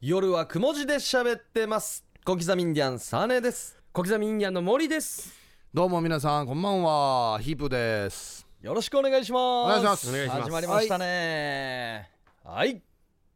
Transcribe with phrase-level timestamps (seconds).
[0.00, 2.04] 夜はくも字で喋ってます。
[2.24, 3.76] 小刻みインディアンサネです。
[3.92, 5.32] 小刻みインディアンの森です。
[5.74, 7.40] どうも皆さんこんばんは。
[7.40, 8.46] ヒープです。
[8.62, 9.42] よろしくお願いします。
[9.42, 10.08] お願いします。
[10.08, 10.42] お願いします。
[10.42, 12.08] 始まりましたね。
[12.44, 12.80] はい、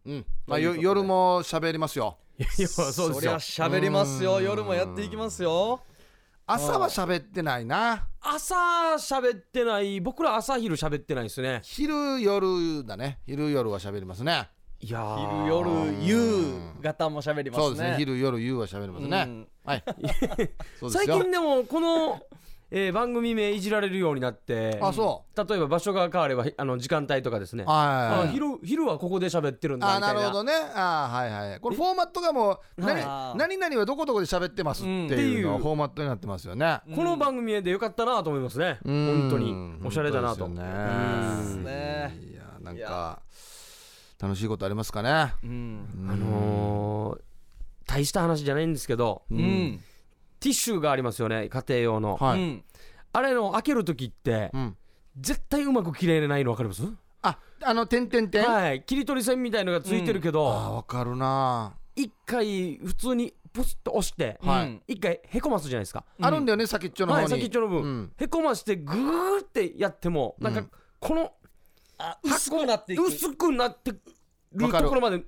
[0.06, 0.24] うん。
[0.46, 1.00] まあよということで。
[1.00, 2.18] 夜も喋りますよ。
[2.38, 4.40] いやそうですりゃよ喋りますよ。
[4.40, 5.80] 夜もやっていきますよ。
[6.46, 8.06] 朝は喋ってないな。
[8.20, 8.54] 朝
[8.98, 10.00] 喋ってない。
[10.00, 11.58] 僕ら朝昼喋ってないですね。
[11.64, 13.18] 昼夜だね。
[13.26, 14.48] 昼夜は喋りますね
[14.82, 15.44] いやー。
[15.44, 17.66] 昼夜夕方も喋りますね。
[17.66, 17.94] そうですね。
[17.98, 19.24] 昼夜夕は喋りますね。
[19.28, 19.48] うん。
[19.64, 19.84] はい。
[20.90, 22.20] 最近でもこの、
[22.74, 27.64] えー番組名いじられるようになってあそ例えば場所が変わればあの時間帯とかですね。
[27.64, 28.28] うはいあはい。
[28.28, 30.20] 昼昼はここで喋ってるんだあみたいな。
[30.20, 30.52] なるほどね。
[30.74, 31.60] あはいはい。
[31.60, 33.38] これフォーマットがもう何はい。
[33.38, 36.80] 何々はどこどこで喋ってますっていうのフォーマットになってますよね。
[36.96, 38.78] この番組でよかったなと思いますね。
[38.84, 39.54] 本当に。
[39.84, 40.48] おしゃれだなと。
[40.48, 40.62] ね。
[41.62, 42.18] ね。
[42.32, 43.20] いやなんか
[44.22, 45.34] 楽しいことありますかね？
[45.42, 46.08] うん。
[46.08, 47.20] あのー
[47.84, 49.40] 大した話じゃないんですけどううん。
[49.42, 49.80] ん
[50.38, 52.16] ティッシュがありますよね家庭用の。
[52.16, 52.40] はい。
[52.40, 52.64] うん。
[53.12, 54.76] あれの開ける時ってうん。
[55.20, 56.82] 絶対うまく切れないの分かります？
[57.23, 58.48] ああの点々点？
[58.48, 58.82] あはい。
[58.84, 61.74] 切り取り線みたいのがついてるけど、ーわかるな。
[61.95, 64.66] 一回普通にポスッと押して、はい。
[64.66, 64.82] うん。
[64.88, 67.25] 一回へこますじゃないですか、あるんだよね先っちょの方に。
[67.25, 68.12] はい先っちょの分、うん。
[68.16, 70.70] へこましてグーってやってもなんかうん。
[71.00, 71.31] このあ
[72.22, 73.06] 薄くなっていく。
[73.06, 74.00] 薄くなってる
[74.54, 75.22] ところまで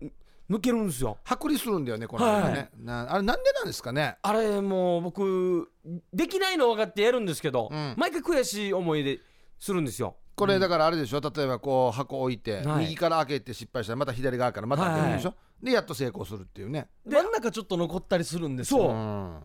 [0.50, 1.18] 抜けるんですよ。
[1.24, 2.70] 剥離するんだよねこの間ね。
[2.78, 4.18] なあれなんでなんですかね？
[4.22, 5.70] あれもう僕
[6.12, 7.94] できないの分かってやるんですけど、うん。
[7.96, 9.20] 毎回悔しい思いで
[9.58, 11.20] するんですよこれだからあれでしょ？
[11.20, 12.84] 例えばこう箱置いてはい。
[12.84, 15.34] 右から開けて失敗したらまた左側からまた開けるでしょ？
[15.62, 16.88] でやっと成功するっていうね。
[17.06, 18.90] 真ん中ちょっと残ったりするんですそうよ。
[18.90, 19.42] うん。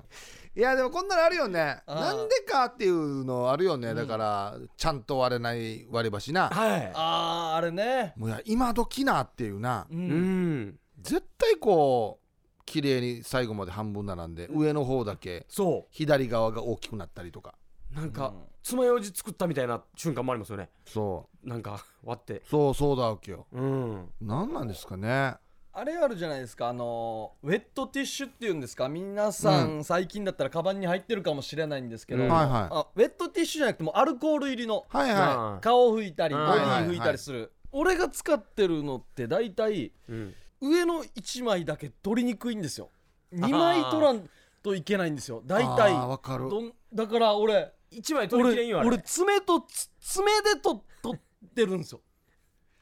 [0.55, 1.81] いやでもこんなのあるよね。
[1.85, 3.93] あーなんでかっていうのあるよね。
[3.93, 6.49] だからちゃんと割れない割り箸な。
[6.49, 6.91] はい。
[6.95, 8.13] あーあれね。
[8.17, 9.85] もういや今時なっていうな。
[9.89, 10.61] ううん。
[10.61, 17.53] ん絶対こう綺麗に最後まで半分並んで上の方だけそ左側が大きくなったりとか。
[17.93, 20.69] うなんか、うん爪楊枝作ったみたいな瞬間もありますよね。
[20.85, 22.33] そなんか 割って。
[22.35, 23.47] うそうそうだわけよ。
[23.51, 24.09] うん。
[24.21, 25.35] 何なんですかね。
[25.71, 26.67] あれあるじゃないですか。
[26.67, 28.89] あのウェットティッシュっていうんですか？
[28.89, 32.29] 皆さん、最近だったらカバンに入ってるかもしれないんですけど、うん。
[32.29, 32.61] はいはい。
[32.71, 40.35] あウェットティッシュじゃなくてもアルコール入りのはいはあ顔拭いたりボうんディ拭いたりする、俺が使ってるのって大体うん。
[40.61, 42.89] 上の1枚だけ取りにくいんですよ。
[43.31, 44.27] 2枚取らん
[44.61, 45.41] といけないんですよ。
[45.45, 45.93] 大い体。
[45.93, 46.49] あーわかる。
[46.49, 52.01] どんだから俺一枚取りきれん俺よあれ俺爪とつ爪でと取ってるんですよ。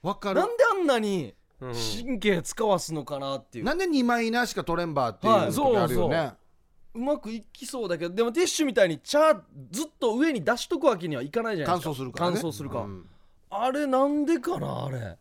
[0.01, 0.39] わかる。
[0.41, 1.73] なんであんなにうん。
[1.73, 5.51] 神経使わすのかなっていう、なんで2枚なしか取れんばっていうはい。
[5.51, 6.33] 時あるよね、
[6.93, 9.33] うまくいきそうだけどでもティッシュみたいに茶
[9.71, 11.91] ずっと上に出しとくわけにはいかないじゃない乾ですか。
[11.91, 12.37] 燥するからね。
[12.41, 13.09] 乾燥するから、うん。
[13.49, 15.17] あれなんでかなあれ。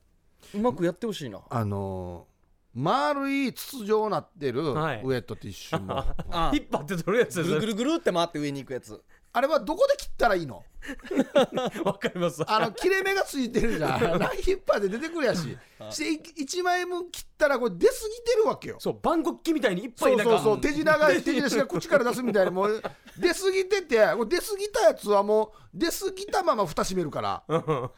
[0.55, 1.41] うまくやってほしいな。
[1.49, 2.37] あのー
[2.79, 5.03] 丸い筒状になってるウはい。
[5.03, 5.95] ェットティッシュも、
[6.31, 9.03] あ引っ張って取るやつぐるぐるぐるって回って上に行くやつ
[9.37, 10.65] あれはどこで切ったらいいの？
[11.85, 12.43] わかります。
[12.47, 14.01] あの切れ目がついてるじゃん。
[14.19, 15.59] ナイフパーで出てくるやし。
[15.91, 18.77] して1枚分切ったらこれ出過ぎてるわけよ。
[18.81, 20.39] そう万国旗みたいにいっぱそいうなんか。
[20.39, 22.83] そうそう手品が 手品師が口から出すみたいにもう
[23.19, 24.27] 出過ぎてて出過ぎ
[24.73, 27.45] たやつはもう出過ぎたまま蓋閉めるから。
[27.47, 27.93] わ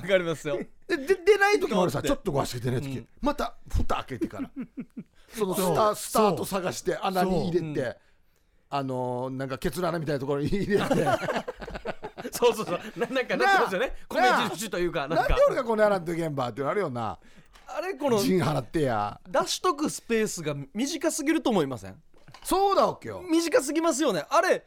[0.00, 0.58] かりますよ。
[0.86, 2.00] でで出ない時もあるさ。
[2.02, 3.08] ちょっとこう開けてない時、うん。
[3.20, 4.50] また蓋開けてから。
[5.36, 7.96] そのスタスタート探して穴に入れて、そう
[8.70, 10.84] あのーなんかケツの穴みたいなところに入れて。
[12.32, 12.80] そうそうそう。
[12.96, 14.20] ななんかなってますよね米
[14.50, 15.28] 印というかなんか。
[15.28, 17.18] なんで俺がこの穴って現場ってあるよな。
[17.66, 19.20] あれこの陣払ってや。
[19.28, 22.02] 出しとくスペースが短すぎると思いません？
[22.42, 23.22] そうだわけよ。
[23.30, 24.24] 短すぎますよね。
[24.28, 24.64] あれ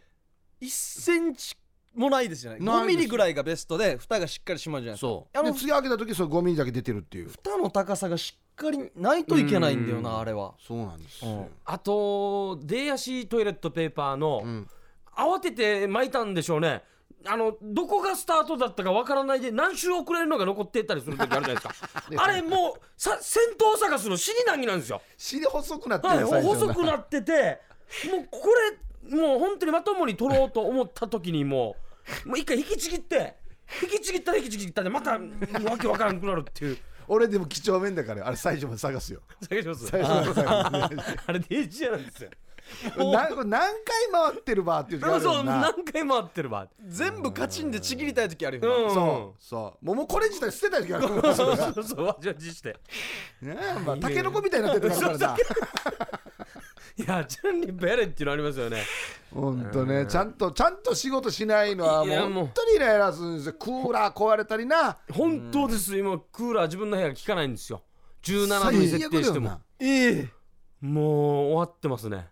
[0.61, 1.56] 1センチ
[1.95, 2.59] もないですよね。
[2.59, 2.95] 5ないです。
[2.97, 5.07] ミリぐらいがベストで蓋がしっかり閉まるじゃないですか。
[5.07, 5.38] そう。
[5.38, 7.29] あので次開けた時それ5ミリだけ出てるっていう。
[7.29, 10.03] 蓋の高さがしっかりないといけないんだようん。
[10.03, 10.53] なあれは。
[10.59, 14.69] そうなんですよ、あと出足トイレットペーパーの、うん。
[15.16, 16.84] 慌てて巻いたんでしょうね。
[17.25, 22.03] あのどこがスタートだったかわからないで何周遅れるのが残ってったりする時あるじゃないですか。
[22.17, 27.59] あれもうさ先頭探すの死に難儀なんですよ、尻細くなってはい、細くなってて
[28.09, 28.49] もうこ
[29.09, 31.75] れもう本当にまともに取ろうと思った時にも
[32.25, 33.35] うもう一回引きちぎって
[33.84, 36.78] 引きちぎったら引きちぎったでまたわけわからなくなるっていう
[37.13, 39.19] 俺でも几帳面だからあれ最初まで探すよ。
[39.28, 41.19] ます最初まで探す。
[41.28, 42.29] あれデイジーなんですよ。
[43.11, 48.93] なこれ何回回ってるばっていう時あるそう何回回ってるわ全部カチンでちぎりたい時あるよな、うん。
[48.93, 49.85] そうそう。
[49.85, 51.08] もうもうこれ自体捨てたい時ある。
[51.35, 52.78] そうそうそうわじわじして。
[53.41, 55.37] ねえまあタケノコみたいになってるからな
[57.01, 58.83] いやチャンリップやれっていうのありますよね。
[59.33, 60.05] 本当ね。
[60.05, 62.33] ちゃんとちゃんと仕事しないのはいもうう。
[62.33, 63.53] 本当にイライラするんですよ。
[63.53, 64.97] クーラー壊れたりな。
[65.11, 65.97] 本当です。
[65.97, 67.81] 今クーラー自分の部屋が効かないんですよ。
[68.23, 69.59] 17度に設定しても。
[69.79, 70.29] ええ。
[70.81, 71.05] もう
[71.51, 72.27] 終わってますね。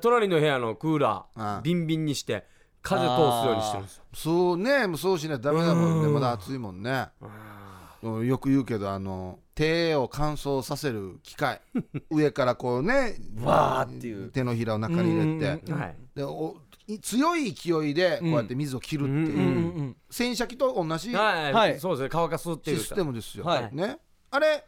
[0.00, 2.44] 隣の部屋のクーラービンビンにして
[2.82, 4.86] 風通すようにしてるんですよそうね。
[4.86, 6.06] もうそうしないとダメだもんね。
[6.08, 6.14] うん。
[6.14, 7.08] まだ暑いもんね。
[7.22, 11.60] うんよく言うけどあの手を乾燥させる機械。
[12.10, 14.28] 上からこうねわーっていう。
[14.28, 15.72] 手のひらを中に入れて。
[15.72, 15.96] うんはい。
[16.14, 21.80] でおい強い勢いでこうやって水を切るっていう、うんうんうん洗車機と同じはい、はい。
[21.80, 23.68] そうですね乾かすっていうシステムですよ、はい。
[23.74, 23.98] ね。
[24.30, 24.64] あれ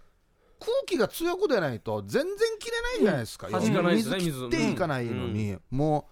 [0.59, 3.53] 空気が強く出ないと全然切れないじゃないですか、うん。
[3.53, 6.09] 弾かね水切っていかないのに、も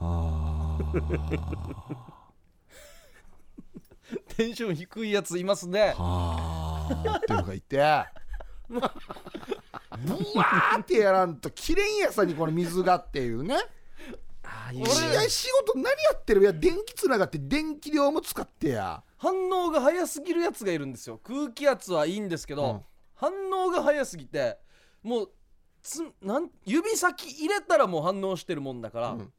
[0.00, 0.78] うあ
[4.36, 5.94] テンション低いやついますね。
[5.98, 6.71] あー
[7.16, 13.56] っていうのがいてブワーってやらんと切れんやさにこの水がっていうね。
[14.74, 14.84] 俺
[15.28, 16.42] 仕事何やってる？
[16.42, 19.02] いや電気つながって電気量も使ってや。
[19.18, 21.18] 反応が早すぎるやつがいるんですよ。
[21.22, 22.80] 空気圧はいいんですけど、うん。
[23.14, 24.58] 反応が早すぎて
[25.02, 25.30] もう
[25.82, 29.32] つなん指先入れたらもう反応してるもんだから、うん。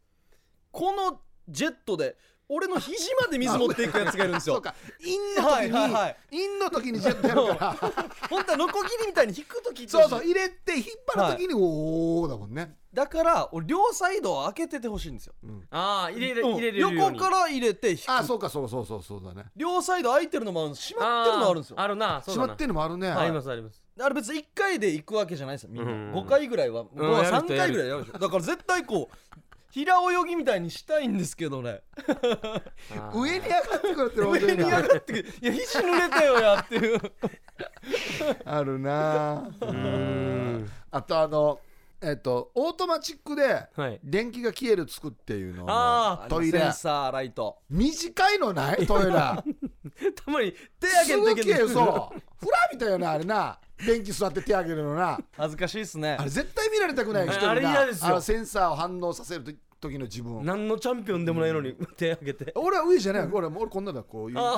[0.71, 1.19] この
[1.49, 2.15] ジェットで
[2.49, 4.75] 俺の肘まで水持っていくやつがいるんですそうよか。
[4.99, 6.17] インの時に、はいはいはい。
[6.31, 7.73] インの時にジェットやるから。
[8.29, 10.85] 本当はノコギリみたいに引く時ってそうそう入れて引っ
[11.15, 12.77] 張る時に、おおだもんね。
[12.93, 15.33] だから俺両サイドを開けててほしいんですよ、
[15.71, 16.53] ああ入れるうん。
[16.55, 16.97] 入れれるように。
[16.99, 18.01] 横から入れて引く。
[18.09, 19.45] あそうかそうそうそうそうだね。
[19.55, 21.75] 両サイド開いてるのもある閉まってるのもあるんですよ。
[21.79, 22.43] あーあるなそうだな。
[22.43, 23.09] 閉まってんのもあるね。
[23.09, 23.81] ありますあります。
[23.99, 26.13] あれ別に1回で行くわけじゃないですよみんな、うん。
[26.13, 28.19] 5回ぐらいは、僕は3やる人やる回ぐらいやるでしょ。
[28.19, 29.39] だから絶対こう
[29.73, 31.81] 平泳ぎみたいにしたいんですけどね。
[33.11, 35.25] 上に上がってくるって面上に上がってくる。
[35.41, 37.01] いや肘濡れたよやっていう。
[38.45, 40.71] あるなうーん。
[40.91, 41.59] あとあの
[42.03, 43.99] えっとオートマチックではい。
[44.03, 46.59] 電気が消えるつくっていうのあトイレ。
[46.59, 47.57] センサーライト。
[47.69, 48.85] 短いのない？
[48.87, 49.11] トイレ。
[49.11, 49.43] た
[50.27, 51.81] まに手す上げぐ消えていけるそ
[52.13, 52.19] う。
[52.45, 53.57] フラみたいよなあれな。
[53.85, 55.19] 電気座って手上げるのな。
[55.37, 56.17] 恥ずかしいっすね。
[56.19, 57.51] あれ絶対見られたくない人にな。
[57.51, 58.07] あれ嫌ですよ。
[58.07, 62.51] あのセンサーを反応させる時の自分何のチャンピオンでもないのに手上げて。
[62.55, 63.29] 俺は上じゃない。
[63.31, 64.03] 俺俺こんなだ。
[64.03, 64.57] こういうあーあそ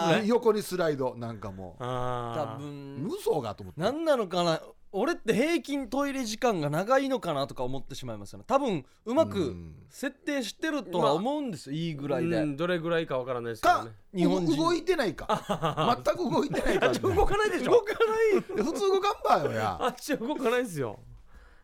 [0.00, 0.28] なんですね。
[0.28, 1.76] 横にスライドなんかも。
[1.78, 3.80] あ多分嘘がと思って。
[3.80, 4.60] 何なのかな？
[4.96, 8.44] 俺って平均トイレ時間が長いのかなとか思ってしまいますよね。
[8.46, 9.74] 多分うまうくん。
[9.90, 14.56] 設定してるとは思うんですよいいぐらいで、うんどれぐらいかわからないですけどかね日本人。
[14.56, 15.26] 動いてないか。
[16.04, 17.72] 全く動いてないか、ね、動かないでしょ。
[17.72, 18.64] 動かない。
[18.64, 19.76] 普通動かんばよや。
[19.84, 20.98] あっち動かないですよ。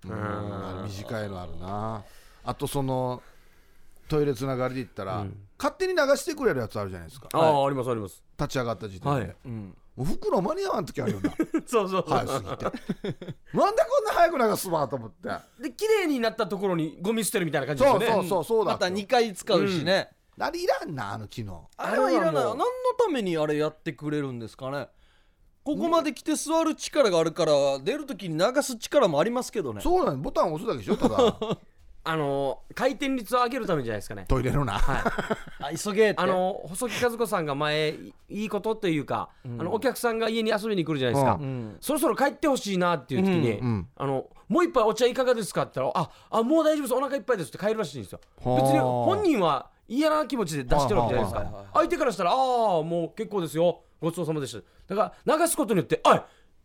[0.05, 2.05] うんあれ短いのあるな。
[2.45, 3.23] あとその
[4.09, 5.37] トイレつながりで言ったら、うん。
[5.59, 7.29] 勝手に流してくれるやつあるじゃないですか。
[7.33, 8.23] ああありますあります。
[8.39, 9.37] 立ち上がった時点で、はい。
[9.47, 11.31] うんもう袋間に合わん時あるよな。
[11.67, 12.05] そうそう。
[12.09, 12.65] 早すぎて。
[12.65, 12.75] なんで
[13.53, 15.29] こんな早く流すわと思って。
[15.61, 21.69] で綺麗になったところにゴミ捨てるみたいな感じですそうそうそうそうだまたった2回使うしね、あれいらんなあの機能。
[21.77, 22.33] あれはいらない。
[22.33, 22.65] 何の
[22.99, 24.89] ためにあれやってくれるんですかね。
[25.65, 29.81] ここまで来て座る力があるから出る時に流す力もありますけどね。
[29.81, 31.39] そうなんボタン押すだけでしょただ
[32.05, 34.25] あの回転率を上げるためじゃないですかね。
[34.27, 36.21] トイレのな、 あ急げって。
[36.21, 41.77] あの細木和子さんが前いいいことというか、あのお客さんが家に遊びに来るじゃないですか、ううん。
[41.81, 43.89] そろそろ帰ってほしいなっていう時に、うんうん。
[43.97, 46.95] あのもう一杯お茶いかがですかって言ったらああもう大丈夫です。
[46.95, 48.21] お腹いっぱいですって帰るらしいんですよ。
[48.45, 48.63] はあ。
[48.63, 52.37] 別に本人は嫌な気持ちで出してるわけじゃないですかはいはいはい相手からしたらああ
[52.83, 53.81] もう結構ですよ。
[54.01, 54.53] ごちそうさまでし
[54.89, 54.95] た。
[54.95, 56.21] だから流すことによって「おい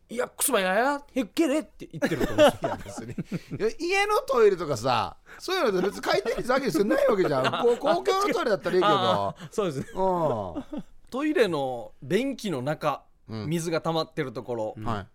[0.09, 3.07] いやくすばややへっけれ」って言ってると思うんですよ
[3.79, 7.43] 家のトイレとかさそういうので別に回転率上げる必要ないわけじゃん。
[7.63, 9.85] こう公共のトイレだったらいいけあどーそうですね。
[9.93, 10.83] うん。
[11.09, 13.45] トイレの便器の中、うん。
[13.47, 15.07] 水が溜まってるところ、はい。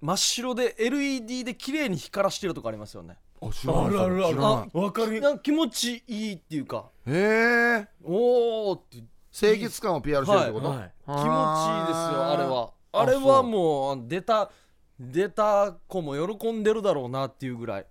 [0.00, 3.18] 真っ白で LED で綺麗に光らしてるとこありますよね。
[3.42, 4.78] あ知らない知らない。
[4.78, 5.40] わかる。
[5.42, 6.90] 気持ちいいっていうか。
[7.06, 9.04] へえおーって。
[9.32, 10.92] 清潔感を PR してるってこと、はい。
[11.06, 14.50] 気持ちいいですよあれはああれはもう出た
[14.98, 17.86] 出た子も喜んでるだろうなっていうぐらい。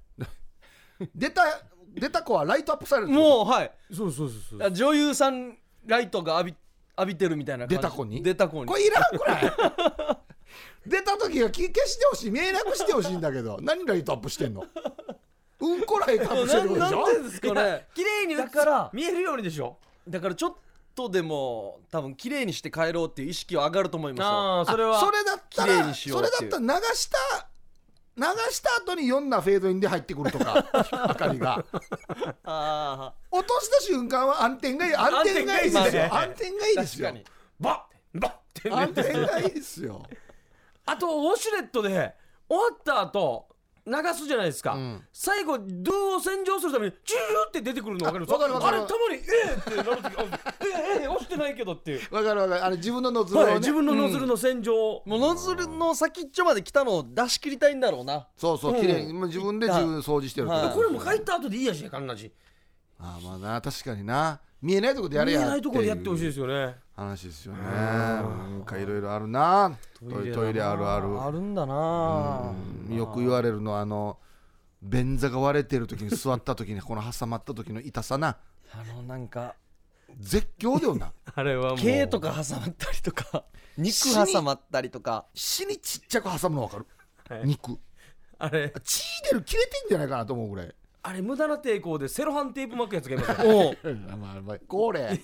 [1.15, 1.43] 出た
[1.93, 3.71] 出た子はライトアップされるもうはい。
[3.93, 4.71] そうそうそうそう。
[4.71, 6.55] 女優さんライトが浴び
[6.97, 7.75] 浴びてるみたいな感じ。
[7.77, 8.21] 出た子に？
[8.21, 8.65] 出た子に。
[8.67, 10.19] これいらんくない？
[10.85, 12.31] 出た時が消してほしい。
[12.31, 13.57] 見えなくしてほしいんだけど。
[13.61, 14.65] 何ライトアップしてんの？
[15.61, 17.01] うんこライトアップしてるでしょ？
[17.07, 17.87] なんでですかね。
[17.95, 19.77] 綺麗にだから見えるようにでしょ？
[20.07, 20.53] だからちょっ
[20.99, 24.27] とでも多分綺麗にして帰ろうっていう意識は上がると思いますよ。
[24.27, 26.49] ああそれはあそれだったら綺麗にしよそうれだっていう。
[26.49, 27.17] ったら流した
[28.17, 30.65] 流した後に4なフェードインで入ってくるとか
[31.07, 31.65] 明かりが。
[32.43, 36.03] あ落とした瞬間は暗転がいい暗転がいいですよ。
[36.03, 37.07] 暗暗転がいいですよ。
[37.07, 37.25] 確かに。
[37.61, 40.03] バッバッって暗ね転がいいですよ。
[40.85, 42.13] あとウォシュレットで
[42.49, 43.47] 終わった後
[43.85, 45.03] 流すじゃないですか、ん。
[45.11, 48.25] 最後ドゥを洗浄するためにチューって出てくるの分かる？
[48.29, 48.77] あわかるわかる。
[48.77, 50.25] あれたまにえーってなるときあ
[50.61, 52.65] えーえー押してないけどっていう、わかるわかる。
[52.65, 58.27] あれ自分のノズルをね、はい、自分のノズルの洗浄、もうノズルの先っちょまで来たのを出し切りたいんだろうな。
[58.37, 59.13] そうそう綺麗に。
[59.13, 60.75] もう自分で自分で掃除してるから、はい。
[60.75, 62.31] これも帰った後でいいやしねかんなじ
[62.99, 64.41] ああまあな確かにな。
[64.61, 67.61] 見えないところでやれや見えないところでやってほしいいですよね話ですよね。
[67.63, 69.77] なんかいろいろあるな。
[70.09, 71.21] トイレトイレあるある。
[71.21, 72.53] あるんだな。
[72.89, 72.95] うん。
[72.95, 74.17] よく言われるのはあの
[74.81, 78.37] 便座が割れてる時に座った時にこの挟まった時の痛さな。
[78.71, 79.55] あのなんか
[80.19, 81.11] 絶叫だよな。
[81.33, 81.77] あれはもう。
[81.77, 83.45] 毛とか挟まったりとか
[83.77, 85.25] 肉挟まったりとか。
[85.33, 86.85] 死にちっちゃく挟むの分か
[87.29, 87.47] る、はい。
[87.47, 87.77] 肉。
[88.37, 88.73] あれ。
[88.83, 93.77] 血出る切れてんじゃないかなと思うぐらいあれ無駄な抵抗でセロハンテープ巻くやつがいますよおう。
[94.17, 95.17] まあまあこれ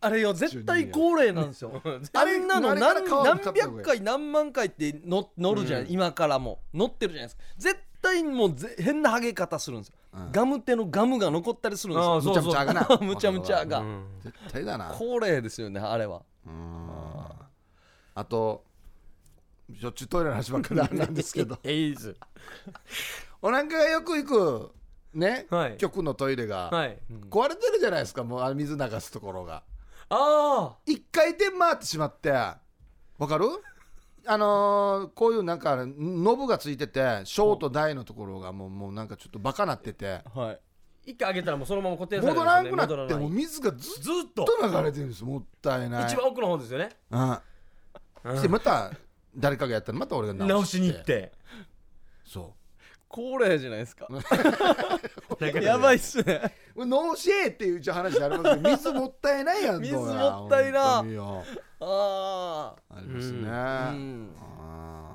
[0.00, 1.80] あれよ絶対高齢なんですよ。
[1.84, 6.60] ああれんなの何顔何百回何万回っての乗るじゃない、今からも。
[6.74, 7.42] 乗ってるじゃないですか。
[7.56, 10.32] 絶対もうぜ変なハゲ方するんですよ、うん。
[10.32, 12.20] ガム手のガムが残ったりするんですよ。
[12.20, 12.74] むちゃむちゃが。
[12.74, 14.04] な むちゃむちゃが、うん。
[14.20, 14.94] 絶対だな。
[14.96, 16.22] 高齢ですよねあれは。
[16.46, 16.90] うん。
[18.14, 18.64] あと
[19.72, 21.58] しょっちゅうトイレの話ばっかりなんですけど。
[21.62, 22.16] え いいです。
[23.42, 24.75] おなんかがよく行く
[25.16, 25.76] ね、はい。
[25.78, 26.98] 局のトイレが、はい。
[27.30, 29.62] 壊れてるじゃないですかもう水流すところが。
[30.08, 32.30] あ一回転回ってしまって。
[32.30, 32.58] わ
[33.28, 33.46] かる？
[34.28, 40.22] あのーこういうなんかノブがついててショート大のところがもうもうなんかちょっとバカなってて。
[40.34, 40.54] はい。
[40.54, 40.58] あ
[41.06, 42.82] 一回上げたらもうそのまま固定され戻るんですよね。
[42.82, 44.52] らなくなってもう水がずっとと。
[44.60, 46.04] 流れてるんですもったいない。
[46.06, 46.90] 一番奥の方ですよね。
[47.12, 47.38] うん。
[48.24, 48.90] そしてまた
[49.36, 51.32] 誰かがやったらまた俺が直し直してに行って。
[52.24, 52.55] そ
[53.08, 54.08] 高齢じゃないですか。
[55.62, 56.54] やばいっすね。
[56.74, 60.96] うノーシェーっていう話になりますけど 水もったいないやん水もったいな。
[60.96, 61.44] 本当によ。
[61.80, 64.36] あありますね、あうん。
[64.38, 65.05] あ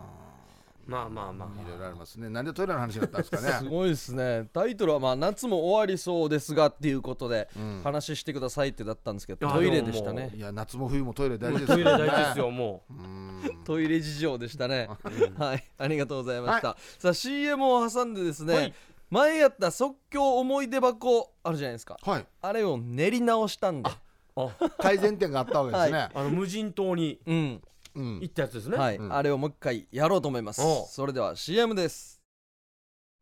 [0.92, 2.30] まあまあまーいろいろありますね。
[2.30, 3.50] なんでトイレの話になったんですかね。
[3.60, 4.50] すごいですね。
[4.52, 7.82] タイトルはまあ夏も終わりそうですがっていうことでうん。
[7.84, 10.32] 話してくださいってだったんですけどトイレでしたね。
[10.36, 12.94] いや夏も冬もトイレ大事ですトイレ大事ねですよもう。
[12.94, 14.90] んトイレ事情でしたね。
[15.38, 15.64] はい。
[15.78, 18.74] ありがとうございました、さあ CM を挟んでですね、はい。
[19.10, 21.98] 前やった即興思い出箱あるじゃないですか。
[22.02, 22.26] はい。
[22.42, 23.90] あれを練り直したんで。
[23.90, 23.94] う
[24.36, 27.20] あ改善点があったわけですね、あの無人島に。
[27.26, 27.62] うんうん
[27.96, 28.78] 行ったやつですね。
[28.78, 29.14] はい、うん。
[29.14, 30.62] あれをもう一回やろうと思います。
[30.90, 32.22] それでは CM です。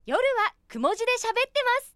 [0.06, 1.96] 夜はくも字で喋ってます。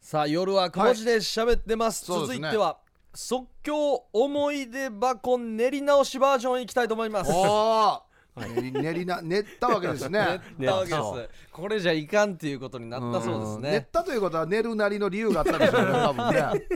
[0.00, 2.48] さあ夜はくも字で喋ってます、そうですね。
[2.48, 2.78] 続いては
[3.14, 7.30] 即興思い出箱練り直しバージョンいきたいと思います。
[7.32, 8.02] おお、
[8.54, 10.40] 練り練りな練ったわけですね。
[10.58, 11.50] 練ったわけです。
[11.52, 13.62] これじゃいかんっていうことになったそうですん。
[13.62, 16.68] 練っねたということは寝るなりの理由があったんでしょうね多分ね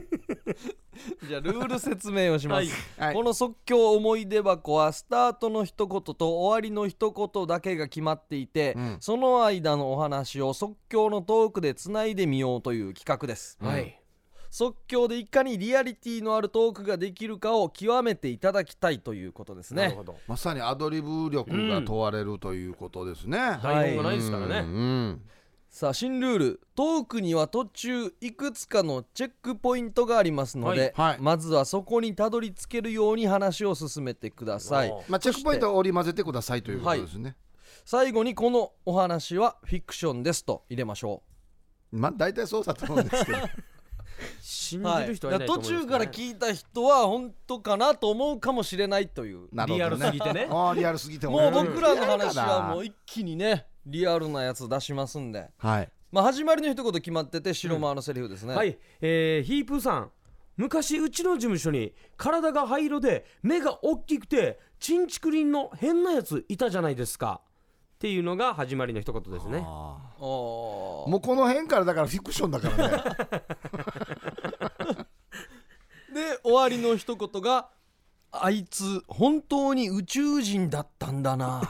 [1.29, 3.15] じゃあルール説明をします、はい。
[3.15, 8.97] この即興思い出箱はスタートの一言と終わりの一言だけが決まっていて、うん。
[9.01, 14.01] その間のお話を即興のトークでつないでみようという企画です、はい。
[14.51, 19.83] 即興でいかにリアリティのあるトークができるかを極めていただきたいということですね。
[19.83, 20.17] なるほど。
[20.27, 24.17] まさにアドリブ力が問われるということですね、台本がない。
[24.17, 24.65] ですからねうん。
[24.65, 25.23] うん
[25.71, 31.19] さあ新ルールトークには途中いくつかのチェックポイントがありますので、はいはい。
[31.21, 34.91] まずはそこにたどり着けるように話を進めてください。
[34.91, 37.37] おまあ、チェックポイントを織り交ぜてくださいということですね、
[37.85, 41.23] 最後にこのお話はフィクションですと入れましょ
[41.93, 43.39] まあ大体そうだと思うんですけど。
[44.41, 45.65] 信じる人はいないと思い。
[45.65, 49.49] ます中から聞いた人は本当かなと思うかもしれないという。
[49.53, 50.49] なるほどリアルすぎてね。
[50.51, 55.49] ああリアルすぎてもう僕らの話ははもう一気にねリアルなやつ出しますんで。
[55.57, 55.89] はい。
[56.13, 60.11] まあ始まりの一言決まってて白間のセリフですね、はい、えー、ヒープーさん。
[60.57, 67.41] 昔うちの事務所に体が灰色で目が大きくてチンチクリンの変なやついたじゃないですか。
[67.97, 69.61] っていうのが始まりの一言ですね。
[69.61, 70.01] も
[71.07, 73.03] うこの辺からだからフィクションだからね。
[76.15, 77.71] で終わりの一言が
[78.31, 81.63] 「あいつ本当に宇宙人だったんだな」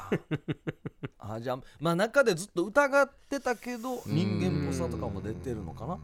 [1.19, 5.99] あじゃあまあ中でずっと疑ってたけど人間っぽさとかも出てるのかな。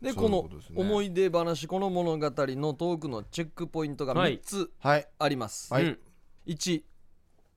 [0.00, 4.38] でこの思い出話この物語のトークのチェックポイントがはい。
[4.38, 5.08] 3つはい。
[5.18, 5.84] あります、はい。
[5.84, 5.98] うん
[6.46, 6.82] 1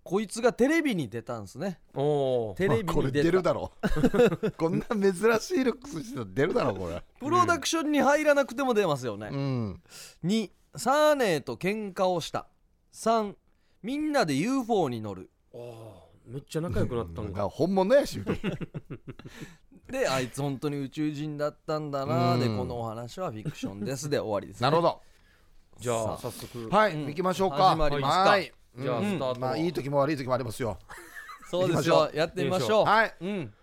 [0.03, 1.79] こいつがテレビに出たんですね。
[2.57, 3.71] テレビこれに出るだろ
[4.43, 4.51] う。
[4.53, 7.03] こんな珍しいルックスしてたら出るだろうこれ。
[7.19, 9.81] プロダクションに入らなくても出ますよね、うん。
[10.23, 12.47] 2サーネーと喧嘩をした。
[12.93, 13.35] 3
[13.83, 15.29] みんなで UFO に乗る。
[15.53, 18.21] おーめっちゃ仲良くなったんかが本物やし。
[19.89, 22.57] であいつ本当に宇宙人だったんだなでうん。
[22.57, 24.09] このお話はフィクションです。
[24.09, 25.01] で終わりです、ね、なるほど。
[25.77, 26.69] じゃあさ早速。
[26.69, 27.05] はい、うん。
[27.05, 27.57] 行きましょうか。
[27.69, 28.53] 始まりますかはい。
[28.77, 29.05] じゃあうん。
[29.05, 30.79] スタートまあいい時も悪い時もありますよ。
[31.51, 32.85] そうです行よやってみましょう。
[32.85, 33.15] はい。
[33.21, 33.53] うん。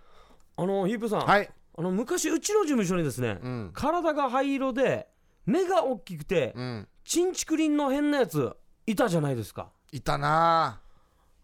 [0.57, 1.51] あのヒープさん、はい。
[1.77, 3.71] あの昔うちの事務所にですね、うん。
[3.75, 5.09] 体が灰色で
[5.47, 8.57] 目が大きくて、うんチンチクリンの変なやつ
[8.87, 9.71] いたじゃないですか。
[9.93, 10.81] いたな。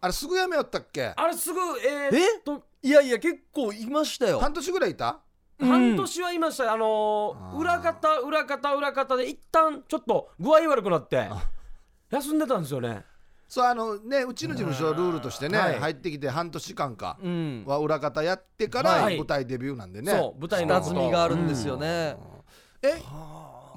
[0.01, 1.13] あれすぐやめよったっけ？
[1.15, 2.39] あれすぐえー、え？
[2.39, 4.39] っといやいや結構いましたよ。
[4.39, 5.19] 半年ぐらいいた？
[5.59, 5.69] うん。
[5.69, 6.63] 半年はいました。
[6.65, 11.29] よあのー裏方裏方裏方で一旦ちょっと具合悪くなって
[12.09, 13.03] 休んでたんですよね。
[13.47, 15.79] そうあのねうちの事務所ルールとしてね、はい。
[15.79, 17.63] 入ってきて半年間かうん。
[17.67, 19.17] は裏方やってからはい。
[19.17, 22.15] 舞台デビューなんでね、そう舞台の下積みがあるんですよね。
[22.81, 23.01] え？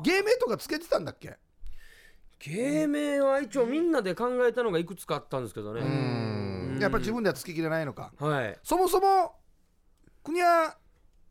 [0.03, 1.37] 芸名とかつけてたんだっけ？
[2.45, 5.81] 芸名は一応みんなで考えたのがいくつかあったんですけどね。
[5.81, 6.79] うん。
[6.81, 8.13] やっぱり自分ではつけきれないのか。
[8.19, 8.59] はい。
[8.65, 9.37] そもそも
[10.25, 10.77] 国は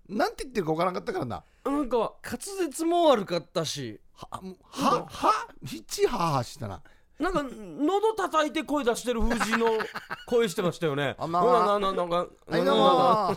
[0.08, 1.44] なんて言ってるか分からんかったからな。
[1.66, 4.00] なんか滑舌も悪かったし。
[4.14, 4.28] は
[4.70, 5.48] はは？
[5.66, 6.82] ひちははしたな。
[7.20, 9.68] なんか喉叩いて声出してる風神の
[10.28, 11.16] 声してましたよね。
[11.20, 12.26] あまあななななんかは
[12.58, 13.36] いどうも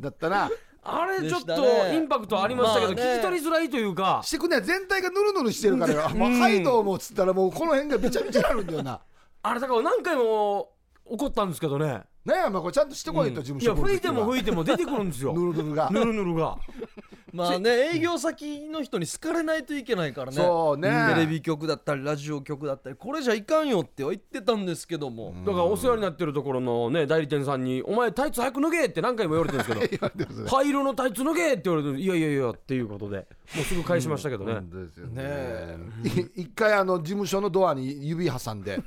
[0.00, 0.50] だったな
[0.84, 1.54] あれちょっと
[1.92, 4.20] インパクトありましたけど、聞き取りづらいというか。
[4.24, 5.94] してくね全体がヌルヌルしてるから。
[5.94, 9.00] よもううんハイもっつったらもうこの辺がびちゃびちゃになるんだよな。
[9.44, 10.72] あれだから何回も
[11.04, 15.32] 怒ったんですけどねねえお前これちゃんとしてこいと事務いや所吹いてもい吹いても出てくるんですよ。
[15.32, 15.90] ヌルヌルが。
[15.90, 16.56] ぬるぬるが。
[17.32, 20.36] まあね営業先の人に好かれないといけないからね。
[20.36, 20.90] そうね。
[21.14, 22.96] テレビ局だったりラジオ局だったり。
[22.96, 30.46] これじゃいかんよっては言ってたんですけども、だからお世話になってるところのね代理店さんに「お前タイツ早く脱げ!」って何回も言われてるんですけど。
[30.54, 33.26] 灰色のタイツ脱げって言われて「いやいやいや」っていうことで。
[33.54, 35.76] もうすぐ返しましたけどね、本当ですよね。
[36.34, 38.82] 一回あの事務所のドアに指挟んで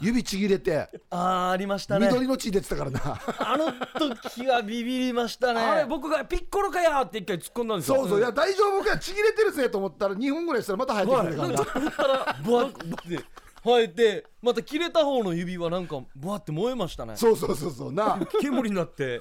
[0.00, 0.88] 指ちぎれて。
[1.10, 2.06] あーありましたね。
[2.06, 3.00] 緑の血出てたからな。
[3.38, 5.60] あの時はビビりましたね。
[5.60, 7.96] あれ僕が「ピッコロかや!」って一回突っ込んだんですよ。
[7.96, 8.18] そうそう。
[8.18, 8.90] いや大丈夫か？
[8.92, 13.24] よちぎれてるぜと思ったら2本ぐらいしたらまた生えてくるからな振ったらブワッて
[13.64, 17.16] 生えてまた切れた方の指はなんかブワッて燃えましたね。
[17.16, 17.92] そうそうそうそう。
[17.92, 18.18] な。
[18.40, 19.20] 煙になって。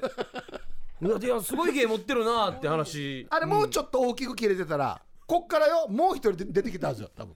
[1.02, 3.28] いやいやすごい芸持ってるなって話。
[3.30, 7.36] あれもうちょっと大きく切れてたらこっからよもう一人で出てきたんですよ多分。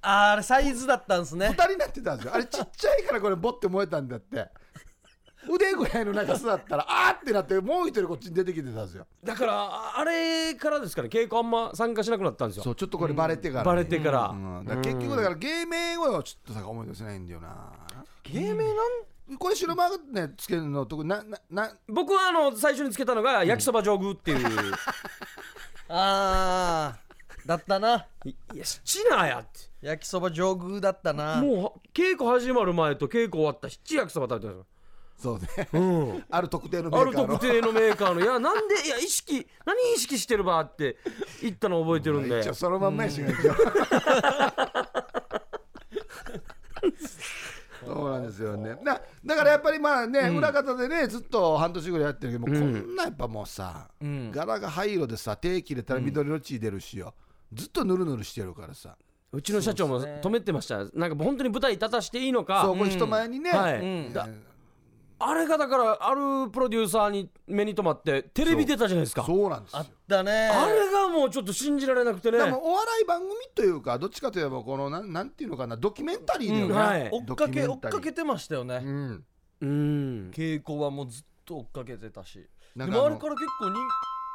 [0.00, 1.48] あーあれサイズだったんですね。
[1.48, 2.34] 二人になってたんですよ。
[2.34, 4.48] あれちっちゃいからこれボッて燃えたんだって
[5.50, 9.06] 腕ぐらいの長さだったら あーってなってもう一人こっちに出てきてたんですよ。
[9.24, 12.62] だからああれからですかね稽古あんま参加しなくなったんですよ。
[12.64, 14.64] そうちょっとこれバレてからね、バレてから、うん。
[14.64, 17.72] だから結局だから芸名をちょっとさ思い出せないんだよな。
[18.24, 18.72] 芸名な
[19.34, 19.36] ん？
[19.38, 24.46] これ白間がねつけるの特にななな僕はあの最初につけたのが焼きそば上宮っていう、
[25.88, 28.06] あーだったな。
[28.24, 29.60] いいや七なやって。
[29.80, 31.36] 焼きそば上宮だったな。
[31.36, 34.77] もう稽古始まる前と稽古終わった七焼きそば食べてるんです
[35.18, 35.48] そうね。
[35.72, 37.34] よ、うん、 ある特定のメあるーカーの。
[37.34, 40.96] 特定のメーカーの「いやなんでいや意識何意識してるば」って
[41.42, 42.40] 言ったの覚えてるんで。
[42.40, 43.54] 一応そのまんまやしが一応
[47.84, 48.76] そうなんですよね。
[48.84, 54.30] だだからやっぱりまあね、裏方でねずっと半年ぐらいやってるけどもうこんなやっぱもうさ、うん。
[54.30, 57.14] 柄が灰色でさ手切れたら緑の血出るしよ、
[57.52, 58.96] ずっとヌルヌルしてるからさ。
[59.30, 62.62] うちの社長も止めてました、なんか本当に舞台立たしていいのか。
[62.62, 63.80] そうこれ人前にね、はい。
[63.80, 64.12] うん。
[64.12, 64.28] だ
[65.20, 69.24] あれがだからあるプロデューサーに目に留まってテレビ出たじゃないですか。
[69.24, 69.50] そう。
[69.50, 69.78] なんですよ。
[69.78, 70.48] あったね。
[70.48, 72.38] あれがもうちょっと信じられなくてね。
[72.38, 76.76] でもお笑い番組というかどっちかといえばこのなんなんていうのかなドキュメンタリーだよね、うん。
[76.76, 77.10] はい。
[77.10, 78.80] 追っかけ追っかけてましたよね。
[78.82, 79.24] うん。
[79.60, 80.30] うん。
[80.30, 82.38] 稽古はもうずっと追っかけてたし。
[82.76, 83.76] でなんから結構に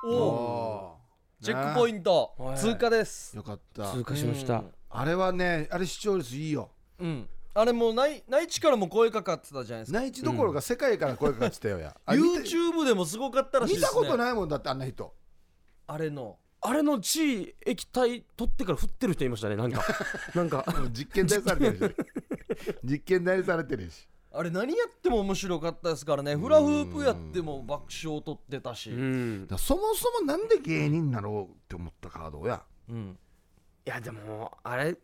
[0.06, 0.98] おお
[1.42, 2.34] チェックポイント。
[2.38, 3.38] はい通過です。
[3.38, 3.92] よかった。
[3.92, 6.70] 通過しました、あれはねあれ視聴率いいよ。
[7.00, 10.00] うんあれもう内内地からも声かかってたじゃないですか。
[10.00, 12.50] 内地どころか世界から声かかってたよや、あ見て。
[12.50, 14.02] YouTube でもすごかったらしい見ですね。
[14.02, 15.14] たことないもんだってあんな人。
[15.88, 16.38] あれの。
[16.66, 19.84] あれの血液体取ってから振ってる人いましたねなんか。
[20.34, 20.66] なんか。
[20.92, 22.76] 実験台されてるし。
[22.84, 24.08] 実験台されてるし。
[24.32, 26.36] あれ何やっても面白かったですからね。
[26.36, 28.90] フラフープやっても爆笑取ってたし。
[28.90, 29.42] うん。
[29.44, 32.64] だからそもそもなんで芸人なろうって思ったカードや。
[32.90, 33.20] うん。
[33.86, 34.98] いやでもあれ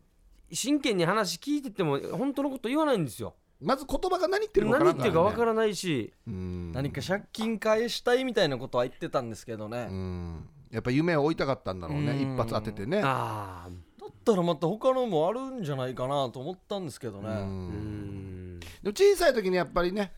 [0.52, 3.36] 真剣に話聞いてても本当のこと言わないんですよ。
[3.62, 6.72] まず言葉が何言ってる何のかな言ってるかわからないしうん。
[6.72, 10.48] 何か借金返したいみたいなことは言ってたんですけどうねん。
[10.72, 12.12] やっぱ夢を追いたかったんだろうね。
[12.12, 12.34] うん。
[12.36, 13.02] 一発当ててね。
[13.04, 17.30] ああだったらまた他のもあるんじゃないかなと思ったんですけどうね。
[17.30, 18.56] うん。
[18.56, 18.60] ん。
[18.60, 20.14] でも小さい時にやっぱりね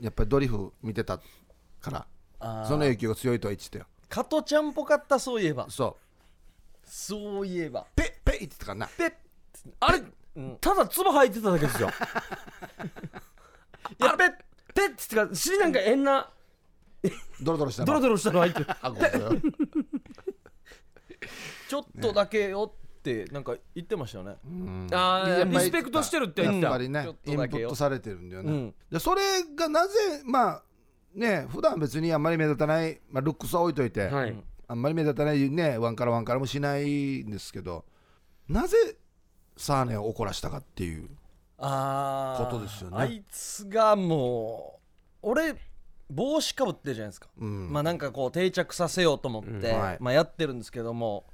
[0.00, 1.18] やっぱりドリフ見てた
[1.80, 2.06] から
[2.40, 2.66] あー。
[2.66, 3.86] その影響が強いとは言ってたよ。
[4.08, 5.66] 加トちゃんっぽかったそういえば。
[5.70, 5.96] そ
[6.84, 7.82] そういえば。
[7.82, 8.86] うペッペッ言ってたからな。
[8.88, 9.12] ペッ
[9.80, 10.02] あれ
[10.36, 10.58] うん。
[10.60, 11.88] ただ唾吐いてただけですよ。
[14.00, 14.32] いやペッ
[14.74, 16.30] ペッつってか尻なんか変な
[17.40, 17.86] ドロドロしたの。
[17.86, 18.66] ドロドロしたの入ってる。
[18.80, 19.42] あごめんなさい。
[21.68, 24.36] ちょっとだけよってなんか言ってましたよね。
[24.44, 24.88] うん。
[24.92, 26.66] あーやっぱりリスペクトしてるって言ってた。
[26.66, 27.68] やっぱりねちょっとインだけよ。
[27.68, 28.74] プットされてるんだよね、うん。
[28.90, 29.22] でそれ
[29.54, 30.62] がなぜまあ
[31.14, 34.36] ね普段別にあんまり目立たない、まあ、ルックスは置いといて、はい。
[34.66, 37.84] あんまり目立たないねワンカラワンカラもしないんですけど
[38.48, 38.96] なぜ
[39.56, 41.08] サーネを怒らしたかっていう
[41.58, 42.96] ことですよね。
[42.98, 44.80] あいつがも
[45.22, 45.54] う俺
[46.10, 47.72] 帽子かぶってるじゃないですか、うん。
[47.72, 49.96] まあなんかこう定着させようと思って、うんはい。
[50.00, 51.24] まあ、やってるんですけども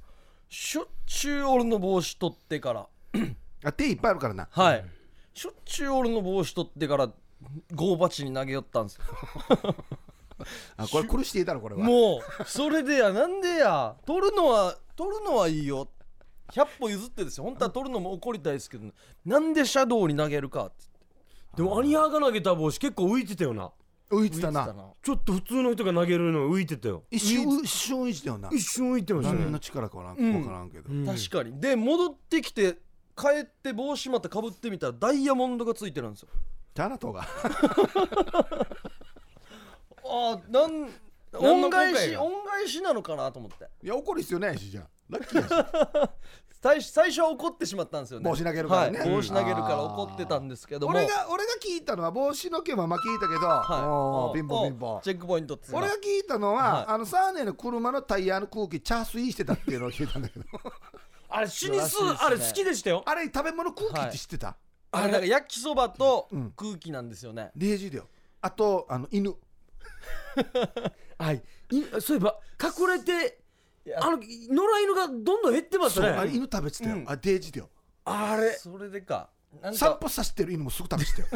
[0.49, 2.87] しょっちゅう俺の帽子取ってから。
[3.63, 4.47] あ手いっぱいあるからな。
[4.51, 4.85] はい、
[5.33, 7.09] しょっちゅう俺の帽子取ってから
[7.73, 9.01] ゴーバチに投げ寄ったんですよ。
[10.77, 11.83] あこれ苦していたのこれは。
[11.83, 15.87] もうそれでやなんでや取るのは取るのはいいよ
[16.51, 17.43] 100歩譲ってですよ。
[17.43, 18.91] 本当は取るのも怒りたいですけど
[19.25, 20.85] なんでシャドウに投げるかって。
[21.55, 23.71] でもアニヤが投げた帽子結構浮いてたよな。
[24.09, 24.65] 浮いてたな。
[24.65, 24.89] 言ってたな。
[25.01, 28.49] ちょっと普通の人が投げるの浮いてたよ一瞬一瞬浮いてたよな。
[28.51, 29.39] 一瞬浮いてましたね。
[29.39, 30.45] 何の力かわうん。
[30.45, 31.05] からんけど、うん。
[31.05, 31.59] 確かに。
[31.59, 32.77] で戻ってきて
[33.15, 36.29] 帰って帽子またかぶってみたらダイヤモンドがついてるんですよ。
[36.73, 37.27] チャナトが。
[40.03, 40.89] ああなん
[41.33, 43.69] 恩返し恩返しなのかなと思って。
[43.83, 46.09] いや怒る必要ないしじゃあラッキー
[46.61, 48.29] 最最初は怒ってしまったんですよね。
[48.29, 48.99] 帽子投げるからね。
[48.99, 49.93] はい、帽子投げるからうん。
[49.93, 50.95] 怒ってたんですけども。
[50.95, 54.35] 俺が俺が聞いたのは帽子の件はまあ聞いたけど、はい。
[54.35, 55.01] ピンポンピンポン。
[55.01, 55.77] チェックポイントっつうの。
[55.79, 56.85] 俺が聞いたのは、はい。
[56.89, 60.45] あのサーネの車のタイヤの空気チャースイしてたっていうのを聞いたんだけど。
[61.29, 63.03] あれ死にすねあれ好きでしたよ。
[63.07, 64.55] あれ食べ物空気って知ってた、
[64.91, 66.51] あれなんか焼きそばとうん。
[66.55, 68.07] 空気なんですよね、レージだよ。
[68.39, 69.33] あとあの犬。
[71.17, 71.43] はい。
[71.71, 73.40] いそういえば隠れて
[73.97, 77.05] あの野良犬がどんどん減ってますそうあれね犬食べてたよ、うん。
[77.07, 77.69] あデージだよ。
[78.05, 78.51] あれ。
[78.53, 79.29] それでか。
[79.61, 79.77] なんか。
[79.77, 81.27] 散歩させてる犬もすぐ食べてたよ。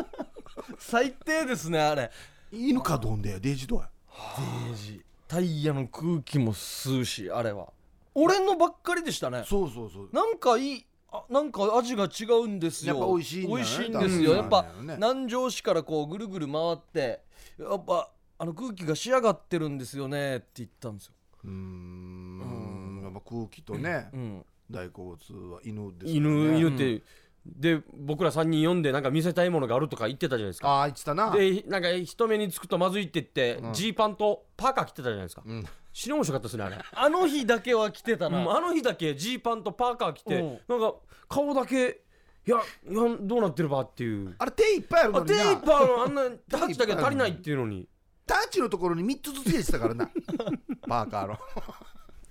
[0.78, 2.10] 最低ですねあれ。
[2.50, 3.90] 犬かどんだよデージどうや
[4.38, 5.04] デージ。
[5.26, 7.72] タイヤの空気も吸うしあれは。
[8.14, 9.44] 俺のばっかりでしたね。
[9.46, 10.08] そうそうそう。
[10.12, 12.94] なんかいいあなんか味が違うんですよ。
[12.94, 17.20] やっぱ美味しいんね美味しいんですよ、やっぱ南城市からこうぐるぐる回って
[17.58, 21.12] やっぱあの空気が仕上がってるんですよねって言ったんですよ、
[21.44, 23.00] うーん。
[23.04, 27.02] やっぱ空気とね、うん、大好物は犬ですよ犬ね言うて、
[27.46, 30.68] で僕ら3人読んでなんか見せたいものがあるとか言ってたじゃないですか。
[30.68, 31.30] ああ言ってたな。
[31.30, 33.72] でなんか人目につくとまずいって言ってうん。
[33.74, 35.42] ジー、パンとパーカー着てたじゃないですか。
[35.44, 35.64] うん。
[35.92, 36.78] 死に面白かったですねあれ。
[36.92, 40.58] あの日だけは来てたな、うんあの日だけジーパンとパーカー着て、うん。
[40.66, 40.96] なんか
[41.28, 42.00] 顔だけ
[42.46, 42.56] いや
[42.90, 44.34] いやどうなってるばっていう。
[44.38, 45.36] あれ手いっぱいあるあのにな。
[45.36, 46.02] テーパーの。
[46.04, 47.86] あんなタッチだけ足りないっていうのに
[48.26, 50.10] タッチのところに3つずつ入れてたからな。
[50.88, 51.38] パーカーの。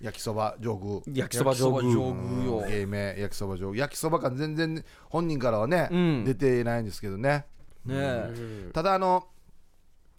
[0.01, 6.25] 焼きそば上空焼きそば上焼きそば上空空よ芸名焼きそば上空焼きそば感全然本人からはね、うん。
[6.25, 7.45] 出てないんですけどね。
[7.86, 8.71] ねえ。
[8.73, 9.27] ただあの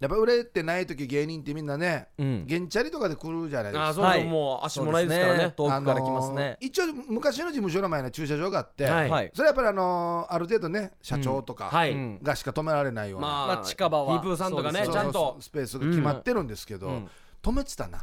[0.04, 2.46] やっぱ売れてない時芸人ってみんなねうん。
[2.46, 3.88] ゲンチャリとかで来るじゃないですか。
[3.88, 4.24] あそうはい。
[4.24, 9.10] もう足もないですからね遠くから来ますね、一応昔の事務所の前には駐車場があって、はい。
[9.10, 9.30] はい。
[9.32, 14.12] それはやっぱりあのーある程度ね社長とかはい、うんがしか止められないような、まあ、まあ近場は。
[14.12, 15.38] ヒープーさんとかねちゃんと。
[15.40, 17.10] スペースが決まってるんですけど、うん。
[17.42, 18.02] 止めてたな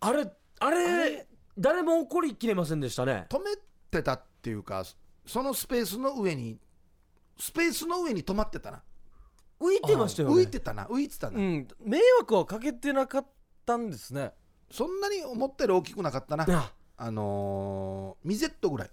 [0.00, 0.26] あれ
[0.60, 1.26] あれ
[1.58, 3.26] 誰も怒りきれませんでしたね。
[3.28, 3.56] 止め
[3.90, 4.84] てたっていうか
[5.26, 6.58] そのスペースの上に
[7.38, 8.82] スペースの上に止まってたな
[9.60, 10.34] 浮いてましたよね。
[10.34, 10.84] 浮いてたな。
[10.84, 13.26] 浮いてたな、うん、迷惑はかけてなかっ
[13.64, 14.32] たんですね。
[14.70, 16.46] そんなに思ったより大きくなかったな。
[16.48, 16.72] あ。
[16.98, 18.90] あのーミゼットぐらい。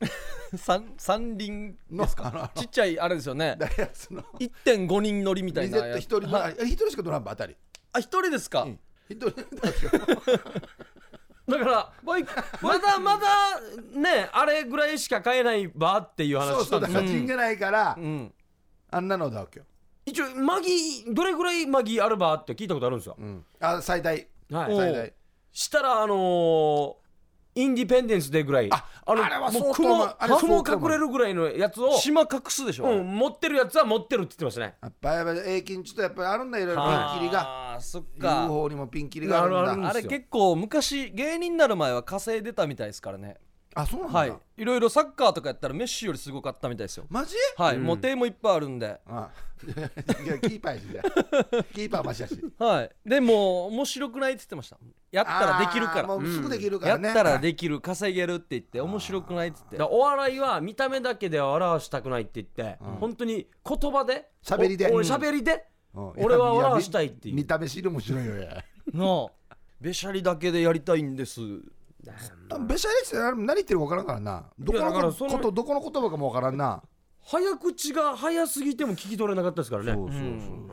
[0.56, 2.50] 三三輪のですか？
[2.54, 3.56] ちっちゃいあれですよね。
[3.58, 7.56] ダイハツの1.5人乗りみたいミゼなット一人のあ一人しか乗らんばあたり。
[7.92, 8.80] あ一人ですか、うん。
[9.08, 9.42] 一人だ
[9.72, 10.38] け
[11.48, 12.30] だからバイク
[12.62, 13.60] まだまだ
[13.98, 16.98] ねあれぐらいしか買えないばっていうそう話したんですよ。
[17.00, 18.34] そうだから人がないから、うん。
[18.90, 19.66] あんなのだわけよ、
[20.08, 24.14] 一応マギーどれぐらいマギーあるばって聞いたことあるんですよ、うん、あ最大。
[24.50, 24.72] はい。
[24.72, 25.12] お最大。
[25.52, 26.94] したらあのー
[27.54, 28.70] インディペンデンスデーぐらい。
[28.70, 34.74] あのあれは相当もう雲まあれ相当雲隠れるぐらいのやつを、島隠すでしょ、うん、持ってるやつは持ってるって言ってましたね。
[34.80, 36.82] やっぱやっぱ永金ちょっとやっぱりあるんだいろいろ。
[36.82, 37.72] ピはンキリが。
[37.74, 38.44] あーそっか。
[38.44, 39.58] UFO にもピンキリがあるんだ。
[39.58, 43.38] あるあるあれ結構昔芸人になる前は稼いでたみたいですからね
[43.80, 44.32] あそうなんだ、はい。
[44.56, 47.06] いろいろサッカーとかやったらメッシよりすごかったみたいですよ。
[47.08, 47.36] マジ？
[47.56, 47.84] はい、うん。
[47.84, 49.00] もう手もいっぱいあるんで。
[49.06, 49.30] あ。
[49.64, 49.80] い
[50.28, 51.64] やキーパーやしじゃあ。
[51.72, 52.36] キーパーマシやし。
[52.58, 52.90] はい。
[53.06, 54.78] でも面白くないって言ってました。
[55.12, 59.94] やったらできるかあーもらうすぐできるかやらね、ったらできる稼げるって言って面白くないって言って。
[59.94, 62.94] お笑いは見た目だけでは笑わしたくないって言って、うん。
[62.96, 64.88] 本当に言葉で喋りで。
[64.90, 65.04] おおうん。
[65.04, 65.64] 喋りで、
[65.94, 66.12] うん。
[66.16, 67.36] 俺は笑わしたいっていう。
[67.36, 69.30] 見た目知るもしろいよやの
[69.80, 71.40] べしゃりだけでやりたいんです
[72.66, 74.44] べしゃりって何言ってるか分からんからな。
[74.58, 76.82] どこいやだかのらそのことどこの言葉かも分からんな。
[77.22, 79.92] 早口が早すぎても聞き取れなかったですからね。
[79.92, 80.68] そうそうそう、うん。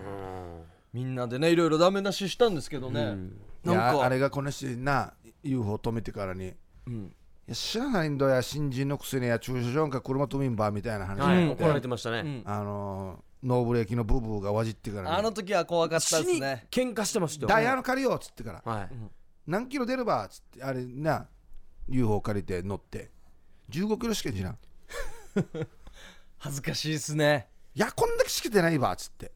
[0.93, 3.41] みんなでねいろいろダメ出ししたんですけどね、うん。
[3.63, 4.05] なんか。
[4.05, 6.53] あれがこの人な UFO 止めてからに。
[6.87, 7.13] うん。
[7.47, 8.41] や知らないんだよ。
[8.41, 12.43] 新人のくせにや駐車場か車止めんばみたいな話はい、うん怒られてましたね、うん。
[12.45, 18.61] あのーノーブレーキのブーブーがわじってから、あの時は怖かったです死にね喧嘩してましたよダイヤの借りようっつってから。
[18.65, 18.89] はい、
[19.47, 21.27] 何キロ出ればっつってあれな
[21.87, 23.11] UFO 借りて乗って。
[23.69, 24.55] 15キロしかしな
[26.37, 27.47] 恥ずかしいですね。
[27.73, 29.31] いやこんだけしか出ないばっつって。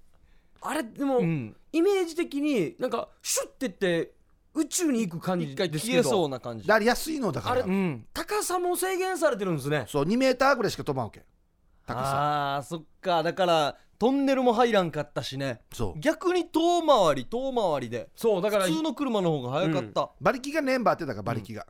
[0.62, 1.56] あれでも、うん。
[1.72, 4.12] イメージ的になんかシュッてって
[4.54, 5.80] 宇宙に行く感じですけど。
[5.80, 6.68] 消えそうな感じ。
[6.68, 7.56] だから安いのだから。
[7.56, 9.86] あれうん高さも制限されてるんですね。
[9.88, 11.24] そう2メーターぐらいしか飛ばんわけ。
[11.86, 12.56] 高さ。
[12.58, 13.24] あーそっか。
[13.24, 15.62] だからトンネルも入らんかったしね。
[15.74, 16.00] そう。
[16.00, 18.10] 逆に遠回り遠回りで。
[18.16, 21.68] そうだから普通の車の方が早かった、馬力がねんばってたから馬力が、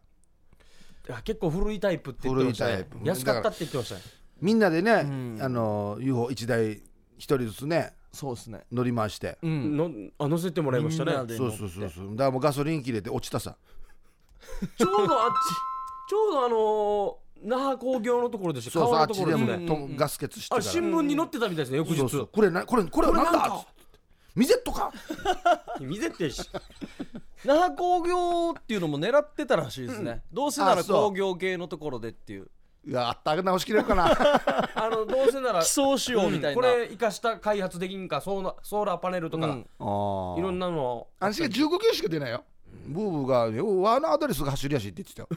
[1.08, 2.72] いや結構古いタイプって言ってましたね。
[2.72, 3.08] 古いタイプ。
[3.08, 4.02] 安かったって言ってましたね。
[4.42, 5.38] みんなでね、うん。
[5.42, 6.82] あの UFO1 台1
[7.18, 8.62] 人ずつねそうですね。
[8.72, 9.76] 乗り回して、うん。
[9.76, 11.12] のあ乗せてもらいましたね。
[11.12, 11.89] みんなでそうそうそう。
[11.89, 13.58] そうだからもうガソリン切れて落ちたさ。
[14.78, 19.95] ちょうどあっちちょうどあのー那覇工業のところでしたそうそうあ川っちでもね、とうん。
[19.95, 21.97] ガス欠してあ新聞に載ってたみたいですね翌日。
[21.97, 22.30] そうそう。
[22.32, 23.65] これなこれこれはなんだ
[24.36, 24.91] ミゼットか？
[25.80, 26.49] 見せてし
[27.43, 32.47] 那覇工業っていうのも狙ってたらしいですね、どうせなら工業系のところでっていう。
[32.88, 34.06] いやあったら直しきれるかな。
[34.75, 38.21] あのどうせなら基礎仕様みたいな、これ生かした開発できんか？
[38.21, 39.60] ソーラソーラーパネルとか、うん。
[39.60, 42.43] いろんななのあんしが15キロしか出ないよ。
[42.88, 45.30] ブーブーが「ようあのアドレスが走りやしい」って言ってたよ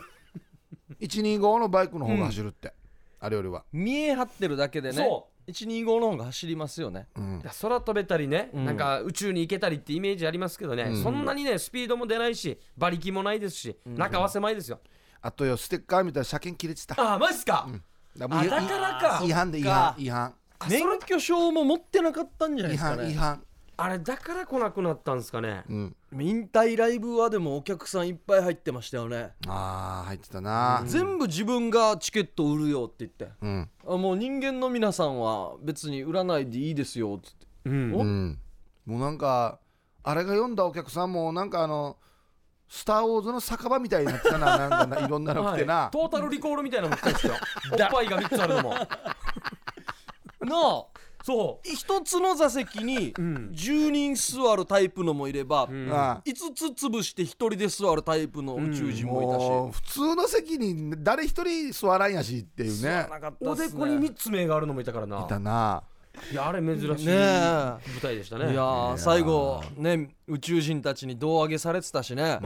[1.01, 2.73] 125のバイクの方が走るって、
[3.21, 7.09] あれよりは、見え張ってるだけでねそ125の方が走りますよね。
[7.17, 7.41] うん。
[7.43, 8.65] いや空飛べたりね、うん。
[8.65, 11.03] なんか宇宙に行けたりってイメージありますけどね、うん。
[11.03, 14.81] そんなにねスピードも出ないし馬力もないですし、中は狭いですよ、
[15.21, 16.95] あとよステッカー見たら車検切れてた。
[17.01, 17.69] ああマジっすか、
[18.17, 19.23] だもういあだからか。
[19.25, 20.35] 違反で違反違反。
[20.69, 23.03] 免許証も持ってなかったんじゃない違ですかね。
[23.03, 23.43] 反違反
[23.83, 25.65] あれだから来なくなったんですかね？
[25.69, 25.97] うん。
[26.21, 30.83] 引退ライブはでもお客さんいっぱい入ってましたよね、あー入ってたな。
[30.87, 33.29] 全部自分がチケット売るよって言って。
[33.41, 33.71] うん。
[33.89, 37.47] あもう人間の皆さんは別に売らないでいいですよっつって。
[37.65, 37.95] うん。
[37.95, 37.99] お？
[37.99, 38.39] うん。
[38.87, 39.59] もうなんか
[40.05, 41.97] あれが読んだお客さんもなんかあの
[42.69, 44.59] 「スター・ウォーズ」の酒場みたいになってたな。
[44.59, 45.91] なんかないろんなの来てな、はい。
[45.91, 47.35] トータルリコールみたいなのも来たんですよ。
[47.73, 48.75] おっぱいが3つあるのも。
[50.41, 50.85] なあ
[51.25, 53.51] そ一つの座席にうん。
[53.55, 55.93] 10人座るタイプのもいれば、う、うん。
[55.93, 56.23] ああ。
[56.25, 63.07] 5つ潰して1人で座るタイプの宇宙人もいたし、もう普通の席に誰一人座らんやしっていうね。
[63.11, 65.23] なかったおでこに3つ目があるのもいたからな。
[65.23, 65.83] いたな。
[66.31, 68.53] いやあれ珍しい舞台でしたね。
[68.53, 72.39] いやー最後ね宇宙人たちに胴上げされてたしね。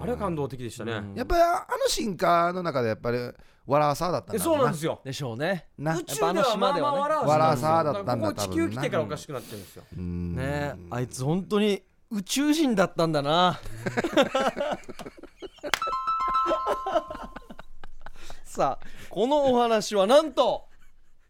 [0.00, 1.14] あれは感動的でしたね、うん。
[1.14, 3.18] やっぱりあの進化の中でやっぱり
[3.68, 5.02] 笑わさだったんえだそうなんですよ。
[5.04, 5.66] でしょうね。
[5.76, 5.94] な。
[5.94, 9.84] 宇宙ではまあまあ笑わせ笑わさだったんだここ地球来てからおかしくなってるんですよ。
[9.94, 10.34] うん。
[10.34, 13.60] ねあいつ本当に宇宙人だったんだな。
[18.46, 20.64] さあこのお話はなんと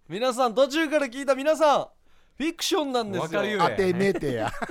[0.09, 1.89] 皆さん途中から聞いた皆さん
[2.37, 3.23] フィクションなんですよ。
[3.23, 4.53] わかるよ当てめてや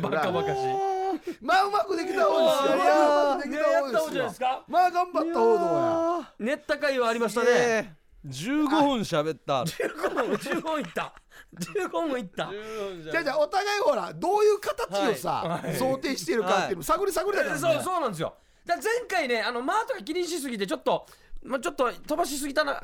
[0.00, 0.60] バカバカしい。
[1.40, 2.76] まあうまくできた方ですよ。
[2.76, 4.64] いやーうまくできた方ねやった方ですよじゃないですか。
[4.68, 7.50] まあ頑張った方どうや練った回はありましたね。
[7.50, 9.62] ね15分喋った。
[9.62, 11.14] 15分15分いった。
[11.58, 12.50] 15分いった。
[13.10, 17.60] じゃあじゃあお互いほらどういう形をさ、想定してるかっていうの探り探りだからね。
[17.60, 18.34] そうそうなんですよ。
[18.66, 21.06] だ前回ねあの間とか気にしすぎてちょっと
[21.42, 22.78] まあちょっと飛ばしすぎたな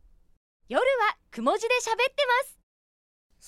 [0.68, 0.86] 夜は
[1.30, 2.55] くも字で喋ってます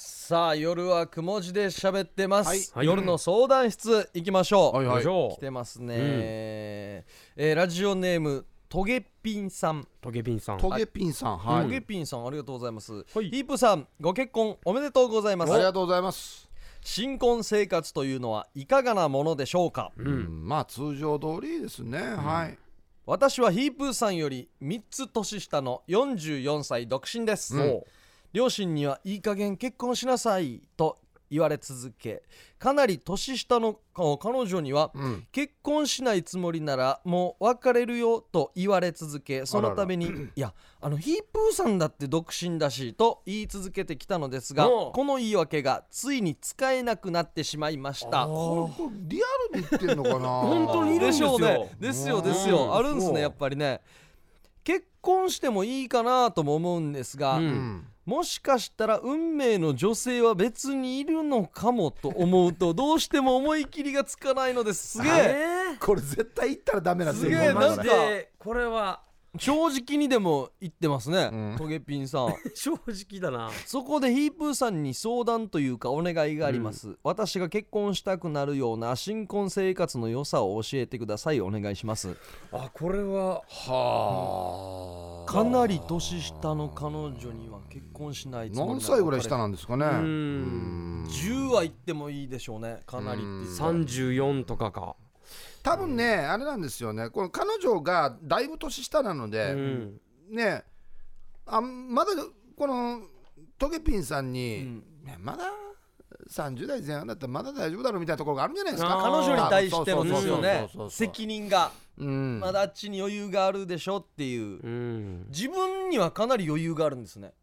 [0.01, 2.87] さあ夜はくも字で喋ってます、はい。
[2.87, 5.03] 夜の相談室行きましょう、はいはい。
[5.03, 9.89] 来てますね、えーラジオネームトゲピンさん。
[10.01, 10.59] トゲピンさん。
[10.59, 13.29] トゲピンさんはい、トゲピンさんありがとうございます、はい。
[13.29, 15.53] ヒープさんご結婚おめでとうございます。
[15.53, 16.49] ありがとうございます、
[16.81, 19.91] 新婚生活というのはいかがなものでしょうか？
[19.97, 20.47] うん。
[20.47, 22.57] まあ通常通りですね、はい。
[23.05, 27.83] 私はヒープーさんより3つ年下の44歳独身です、うん
[28.33, 30.99] 両親にはいい加減結婚しなさいと
[31.31, 32.23] 言われ続け
[32.59, 35.27] かなり年下のか彼女にはうん。
[35.31, 48.27] 結婚しないつもりならもう別れるよと言われ続けそのために いやあのヒープーさんだって独身だしと言い続けてきたのですがこの言い訳がついに使えなくなってしまいました。
[48.29, 50.29] リアルに言ってんのかな？
[50.41, 51.71] 本当にいるんですよね。
[51.79, 52.75] ですよですよ、うん。
[52.75, 53.81] あるんですねやっぱりね。
[54.65, 64.97] 結婚してもいいかなとも思うんですが、うんうんもしかしたら運命の女性は別にいるのかもと思うとどうしても思い切りがつかないのです。
[64.97, 65.13] すげえ。
[65.75, 69.03] えこれ絶対言ったらダメなすげえなんかでこれは
[69.39, 71.57] 正直にでも言ってますね、うん。
[71.57, 72.35] トゲピンさん。
[72.55, 73.51] 正直だな。
[73.67, 81.41] そこでヒープーさんに相談というかお願いがあります、私が結婚したくなるような新婚生活の良さを教えてください。
[81.41, 82.17] お願いします。
[82.53, 85.31] あこれははあ。
[85.31, 89.87] かなり年下の彼女には結婚しないつもり何歳ぐらい下なんですかね。
[89.87, 89.95] んう
[91.03, 91.05] ん。
[91.09, 92.81] 10は言ってもいいでしょうね。
[92.87, 93.65] かなりっていうか。
[93.65, 94.97] 34とかか
[95.69, 97.11] 多分ねあれなんですよね。
[97.11, 100.01] この彼女がだいぶ年下なのうで、ん。
[100.31, 100.65] ね
[101.47, 102.13] あまだ
[102.57, 103.03] この
[103.59, 104.85] トゲピンさんに、うん。
[105.05, 105.45] ねまだ
[106.31, 108.97] 30代前半だったらまだ大丈夫だろうみたいなところがあるんじゃないですか。
[108.97, 112.41] 彼女に対してのですよね責任がうん。
[112.41, 114.61] まだあっちに余裕があるでしょっていう。
[114.63, 115.27] うん。
[115.29, 117.35] 自分にはかなり余裕があるんですね。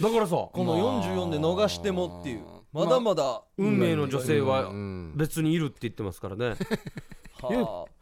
[0.00, 2.44] だからさこの44で逃してもっていう。
[2.72, 3.42] まだまだ。
[3.58, 5.12] 運命の女性はうん。
[5.16, 6.50] 別にいるって言ってますからね。
[6.50, 6.56] は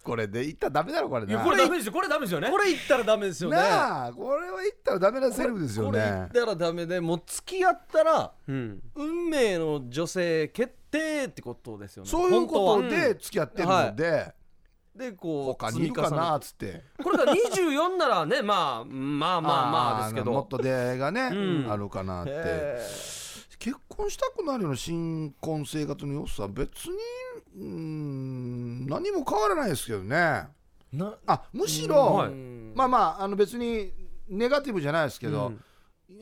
[0.03, 1.93] これで言ったらダメだろこれいやなこれダメですよ。
[1.93, 2.49] これダメですよね。
[2.49, 3.57] あこれ言ったらダメですよね。
[3.57, 8.83] なあこれは言ったらダメなセリフですよこれったらダメでもう付き合ったらうん。
[8.97, 12.11] 運命の女性決定ってことですよね。
[12.11, 14.35] そういうことで付き合ってるので、
[14.97, 16.83] でこう他にいるかなっつって。
[17.03, 21.73] これが24ならねまあまあまあまあですけもっどと出会いがね、うん。
[21.73, 22.33] あるかなって。
[22.35, 23.22] へ
[23.63, 26.87] 結婚したくなるような新婚生活の良さ別
[27.55, 30.49] にん何も変わらないですけどね。
[31.27, 32.29] あむしろ、はい。
[32.31, 33.93] うんまあまああの別に
[34.29, 35.53] ネガティブじゃないですけど、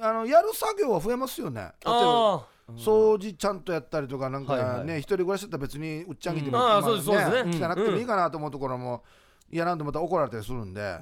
[0.01, 1.63] あのやる作業は増えますよね。
[1.63, 4.99] 例えばあ掃除ちゃんとやったりとかなんかね、はいはい。
[4.99, 6.65] 一人暮らしだったら別にうっちゃんぎても、うん。
[6.65, 7.67] あーそうですそうですね。
[7.67, 9.03] 汚くてもいいかなと思うところも
[9.51, 11.01] 嫌なんとまた怒られたりするんで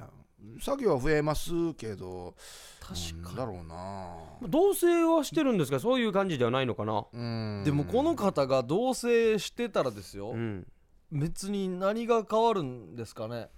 [0.61, 2.35] 作業は増えますけど
[2.79, 3.75] 確かだろうな。
[3.75, 7.05] あ同棲はしてるんですがそういう感じではないのかな。
[7.13, 7.63] うん。
[7.63, 10.67] でもこの方が同棲してたらですよ、うん。
[11.11, 13.49] 別に何が変わるんですかね。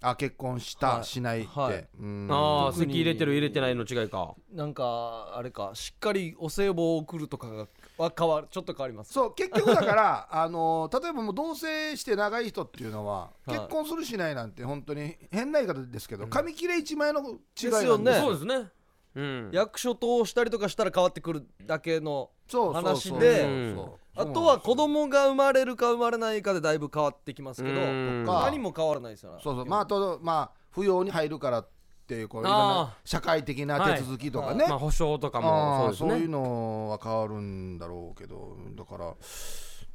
[0.00, 1.04] あ結婚した、はい。
[1.04, 1.88] しないって、はい。
[1.98, 2.28] うん。
[2.30, 2.92] ああ特に。
[2.92, 4.34] 席入れてる入れてないの違いか。
[4.52, 9.12] なんかあれかしっかりお歳暮を送るとかがは変わるちょっと変わります。
[9.12, 13.58] そう結局だから あの例えばもう同棲して長い人っていうのは、はい。
[13.58, 18.20] 結婚するしないなんて本当に変な言い方ですけど、紙切れ1枚の違いなんですですよね。
[18.20, 18.70] そうですね。
[19.14, 19.50] うん。
[19.52, 23.74] 役所通したりとかしたら変わってくるだけのそうそうそう話で
[24.16, 27.84] あとは子供が生まれるか生まれないかでだいぶ変わってきますけどう
[28.22, 28.24] ん。
[28.26, 29.40] か何も変わらないですよね。
[29.42, 29.66] そうそう。
[29.66, 31.64] まああとまあ扶養に入るから
[32.04, 36.14] っていうこういろんあな社会的な手続きとかね、まあ保証とかもそうね。
[36.14, 39.14] そういうのは変わるんだろうけどだから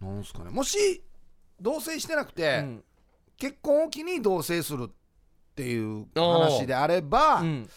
[0.01, 0.49] なんすかね。
[0.49, 1.03] もし
[1.61, 2.83] 同棲してなくて、うん。
[3.37, 4.91] 結婚を機に同棲するっ
[5.55, 7.69] ていう話であれば、うん。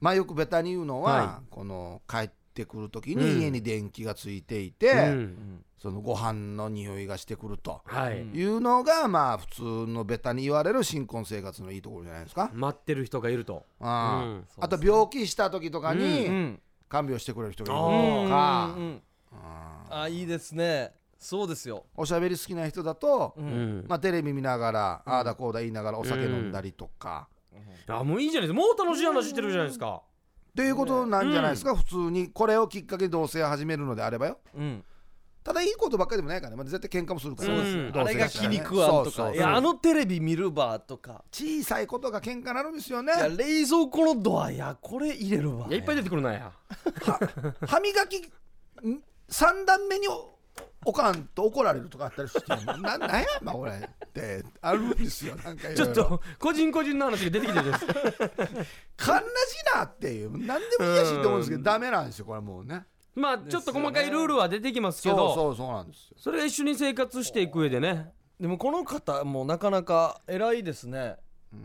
[0.00, 3.20] まあよくベタに言うのは、はこの帰ってくる時うん。
[3.20, 7.80] に家に電気がついていて、うんそのご飯の匂いがしてくると。
[7.84, 8.22] はい。
[8.22, 12.50] うのがまあ普通のベタに言われる新婚生活のいいところじゃないですか。
[12.52, 13.64] 待ってる人がいると。
[13.80, 14.44] あーうん。
[14.58, 16.60] あと病気した時とかうにん。
[16.88, 18.74] 看病してくれる人がいるとか。
[18.76, 19.02] うんうん。
[19.90, 20.92] あいいですね。
[21.20, 21.84] そうですよ。
[21.96, 23.34] おしゃべり好きな人だと、
[23.86, 27.28] まあ、テレビ見ながら、ああだこうだ言いながらお酒飲んだりとか、
[27.86, 28.66] あもういいじゃないですか。
[28.66, 30.02] もう楽しい話してるじゃないですか。
[30.50, 34.38] っていうことなんじゃないですか、普通にこれをきっかけで同棲を始めるのであればよ。
[34.56, 34.84] うん
[35.46, 37.76] ただいいことばっかりでもないからね、まあ、絶対喧嘩もするから、そうです。
[37.76, 39.26] ね同棲あれが気に食わんとそうそうそう。
[39.30, 41.22] かいやあのテレビ見るばとか。
[41.30, 43.12] 小さいことが喧嘩になるんですよね。
[43.14, 44.76] いや冷蔵庫のドアや。
[44.80, 45.68] これ入れるわ。
[45.68, 46.50] いやいっぱい出てくるなや。
[47.64, 48.28] 歯磨き
[49.30, 50.34] 3段目にお
[50.84, 52.64] おかんと怒られるとかあったりして。
[52.82, 55.36] ななんやまあこれってあるんですよ。
[55.36, 57.86] なんかちょっと個人個人の話が出てきてるんです。
[57.86, 59.26] かんなじ
[59.76, 62.84] なっていう何でもいいやしって思うんですけどダメなんですよこれもうね
[63.16, 66.16] まあちょっと細かいルールは出てきますけそうどそうそうなんですよ。
[66.18, 68.12] それが一緒に生活していく上でね。
[68.38, 71.16] でもこの方もなかなか偉いですね。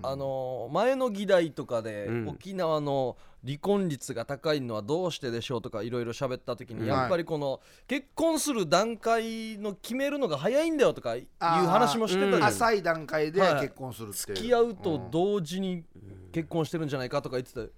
[0.04, 2.30] あの前の議題とかで、うん。
[2.30, 15.84] 沖縄の離婚率が高いのはどうしてでしょうとかいろいろ喋った時に、はいやっぱりこの結婚する段階の決めるのが早いんだよとかいう話もしてた浅い段階ではい結婚するって付き合うと同時に
[16.32, 17.72] 結婚してるんじゃないかとか言ってて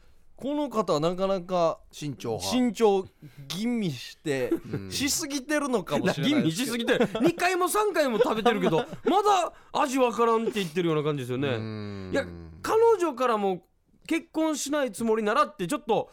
[0.44, 2.50] この方はなかなか慎重派。
[2.50, 3.06] 慎重
[3.48, 4.92] 吟味してうん。
[4.92, 8.80] しすぎてるのかもしれない吟味しすぎて2回も3回も食べてるけど
[9.10, 11.48] まだ味わからんって言ってるような感じですよね。
[11.48, 12.10] うん。
[12.12, 12.26] いや
[12.62, 13.66] 彼女からも
[14.06, 16.12] 結婚しないつもりならってちょっと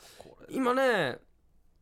[0.49, 1.19] 今ね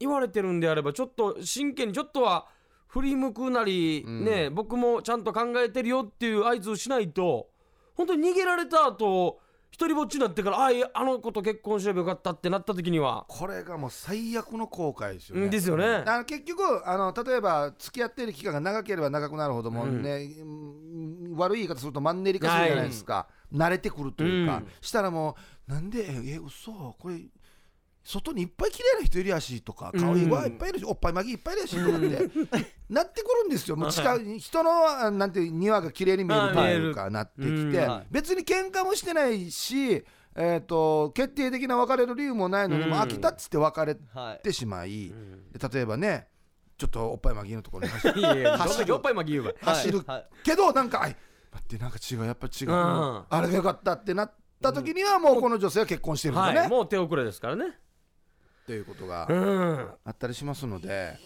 [0.01, 2.47] 言われてるんであればちょっと真剣にちょっとは
[2.87, 4.25] 振り向くなり、うん。
[4.25, 7.51] ね僕もちゃんと考えてるよっていう合図をしないと
[7.95, 9.39] 本当に逃げられた後
[9.79, 15.45] 一人ぼっちになってからあいやあの子と結婚すればよかったってなった時には、これがもう最悪の後悔ですよね。
[15.45, 16.03] うんですよね。
[16.05, 21.37] あの結局あの例えば付き合っている期間が長ければ長くなるほどもうんね、うん。
[21.37, 24.67] 悪い言い方するとマンネリ化するじゃないですか、慣れてくるというか、うん。
[24.81, 25.37] したらも
[25.69, 26.97] うなんでえ嘘？
[26.99, 27.21] これ
[28.09, 33.77] 外にいっぱい綺麗な人いるやしとか顔いいいっぱいいるしおっぱいまぎいっぱいいるやしとかって なってくるんですよ。
[33.77, 37.73] もう近い人のあなんて庭が綺麗に見えるというかなってきうん。
[37.73, 38.07] てはい。
[38.11, 40.05] 別に喧嘩もしてないし
[40.41, 42.91] えー、と決定的な別れる理由もないのに、うん。
[42.91, 45.13] もう飽きたっつって別れはいてしまい、
[45.53, 46.29] で例えばね
[46.79, 48.23] ちょっとおっぱいまぎのところに走る。
[48.57, 50.05] 走る。
[50.05, 51.17] だけどなんかあい
[51.53, 53.25] 待ってなんか違うやっぱ違う、うん。
[53.29, 54.33] あれがよかったってなっ
[54.63, 56.69] た時にはもうこの女性は結婚してるんだね、はい。
[56.69, 57.77] もう手遅れですからね
[58.69, 59.89] っていうことがうん。
[60.05, 61.17] あったりしますので、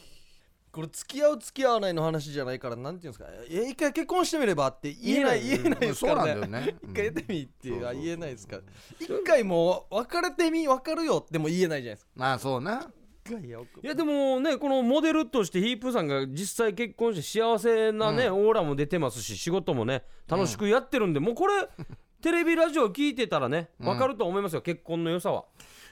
[0.71, 3.29] これ付き合う付き合わないの話じゃないからなんていうんですか。
[3.51, 5.81] え一回結婚してみればって言えない言えない。
[5.81, 6.47] ですからね。
[6.47, 6.77] ね。
[6.85, 8.63] 一回やってみっていうのはうん言えないですから。
[9.01, 12.11] 一回もう別れてみ分かるよっても言えないじゃないですか。
[12.15, 12.89] まあそうな。
[13.83, 21.69] いやでもねこのモデルとしてヒープーさんが実際結婚して幸せなね、うオーラも出てますし仕事もね楽しくやってるんで、もうこれ
[22.21, 25.45] テレビラジオ聞いてたらね分かると思いますよ、結婚の良さは。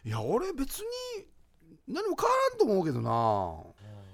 [0.05, 0.87] いや俺別に
[1.93, 3.71] 何も変わらんと思うけどな。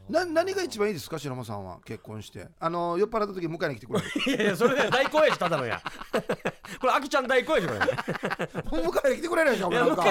[0.09, 1.19] な何が一番いいですか？
[1.19, 1.81] 白間さんは。
[1.85, 2.47] 結婚して。
[2.61, 4.07] あの酔っ払った時迎えに来てくれる。
[4.27, 5.83] いやいやそれで大好やしただのや。
[6.81, 7.81] これあきちゃん大好やしこれ。
[7.81, 10.03] 迎えに来てくれないでしょなんか。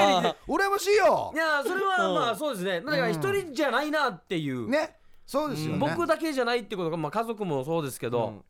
[0.47, 1.31] 羨ましいよ。
[1.33, 2.15] いやそれはうん。
[2.15, 2.81] まあそうですね。
[2.81, 4.97] なんか一人じゃないなっていう、ね。
[5.25, 8.43] そうですよね、僕だけじゃないってことが、まあ、家族もそうですけど、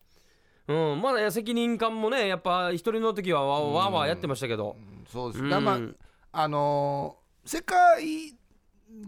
[0.68, 1.00] うん。
[1.00, 4.76] まだ責任感もねやっぱ一人の時はわわーわーやってましたけど、
[5.10, 5.50] そうです、うん。
[5.50, 5.74] だま
[6.32, 8.36] ああのー世界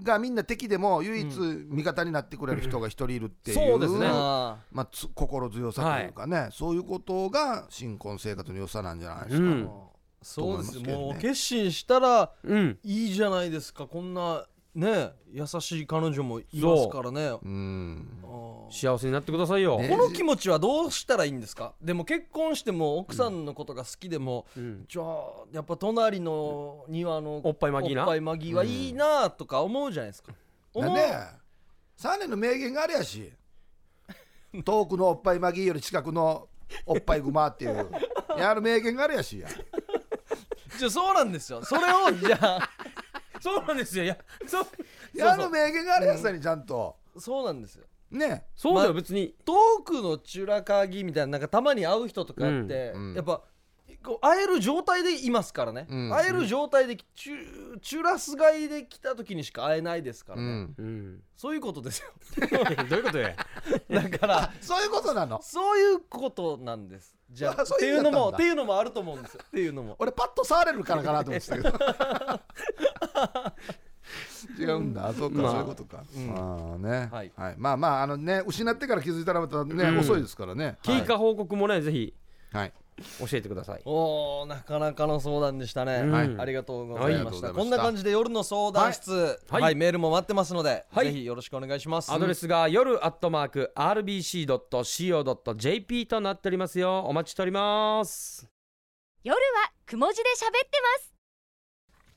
[0.03, 1.26] がみんな敵でも唯一
[1.68, 4.07] 味方になってくれる人が一人いるっていう、そうですね。
[4.11, 9.64] あまあ、つ心強さというかね、そういうことが新婚生活の良さなんじゃないですか、うん。
[9.66, 9.68] ー
[10.22, 10.81] そうです。
[10.81, 10.93] ね。
[10.95, 12.79] もう決心したらうん。
[12.83, 13.87] いいじゃないですか。
[13.87, 17.39] こんなね優しい彼女もいますからね。
[17.43, 17.49] う。
[17.49, 18.09] ん。
[18.71, 21.75] 幸せになってくださいよ、ねこの気持ちはどうしたらいいんですか？
[21.81, 24.85] でも結婚しても奥さんのことが好きでも、うん。
[24.89, 25.07] じゃあ
[25.53, 28.03] やっぱ隣の庭のおっぱいまぎな。
[28.03, 30.33] おっぱいまぎはいいなとか思うじゃないですか、
[30.75, 31.14] 思うなんで
[31.99, 33.33] 3年の名言があるやし。
[34.64, 36.49] 遠くのおっぱいマギーより近くの
[36.87, 37.91] おっぱいグマっていう。
[38.39, 39.41] やる名言があるやし。
[39.41, 39.49] や
[40.79, 41.64] じゃあそうなんですよ。
[41.64, 42.71] それをじゃあ
[43.41, 44.05] そうなんですよ。
[44.05, 44.66] いやそう。
[45.14, 46.97] やる名言があるやつにちゃんと。
[47.18, 47.84] そうなんですよ。
[48.11, 48.47] ね。
[48.57, 49.34] そうだよ、ま別に。
[49.45, 53.11] 遠くのチュラカギみたいななんかたまに会う人とかって、うん。
[53.11, 53.43] うんやっぱ
[54.01, 56.14] こう会える状態でいますからね、うん。
[56.14, 60.74] 会える状態でチュチュラス買いで来た時にしか会えないですからね、うん。
[60.78, 61.22] うん。
[61.36, 62.12] そういうことですよ。
[62.89, 63.34] どういうことや。
[63.91, 65.43] だから そういうことなの？
[65.43, 69.35] そういうことなんですじゃああ そうっていううのもっていうのもあると思うんです。
[69.35, 69.97] よっていうのも。
[69.99, 71.79] 俺パッと触れるからかなと思ってたけど。
[74.59, 75.12] 違うんだ。
[75.12, 75.53] そうか、まあ。
[75.53, 76.05] そういうことか、う
[76.74, 77.33] あね、はい。
[77.59, 79.99] まあまああのね失ってから気づいたらまたね、うん。
[79.99, 80.79] 遅いですからね。
[80.83, 82.14] 経過報告もねぜひ。
[82.53, 82.72] はい
[83.20, 83.82] 教えてください。
[83.84, 86.12] おーなかなかの相談でしたね、うん。
[86.12, 86.34] はい。
[86.38, 87.57] ありがとうございました,、はい。
[87.57, 89.38] こんな感じで夜の相談室。
[89.49, 89.74] はい、はい。
[89.74, 91.07] メールも待ってますので、はい。
[91.07, 92.12] ぜひよろしくお願いします。
[92.12, 97.01] アドレスが夜アットマーク RBC.CO.JP となっておりますよ。
[97.01, 98.49] お待ちしております。
[99.24, 99.40] 夜は
[99.86, 101.09] くも字で喋ってます。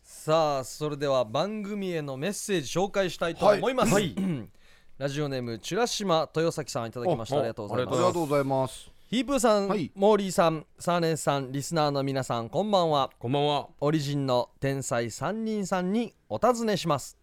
[0.03, 4.15] さあそれでは番組へのメッセージ紹介したいと思います、はい。
[4.99, 7.37] ラジオネームチュラシマ豊崎さんいただきました。
[7.37, 7.97] おありがとうございあます。
[7.97, 9.91] りがとうございますヒープーさん、はい。
[9.93, 13.09] モーリーさんサーネンさんリスナーの皆さんこんばんは。
[13.19, 13.67] こんばんは。
[13.81, 17.17] オリジンの天才3人さんにお尋ねします、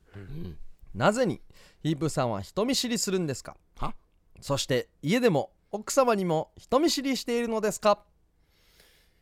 [0.94, 1.40] なぜに
[1.82, 3.56] ヒープーさんは人見知りするんですか？
[3.78, 3.94] は？
[4.42, 8.00] そして家でも奥様にも人見知りしているのですか？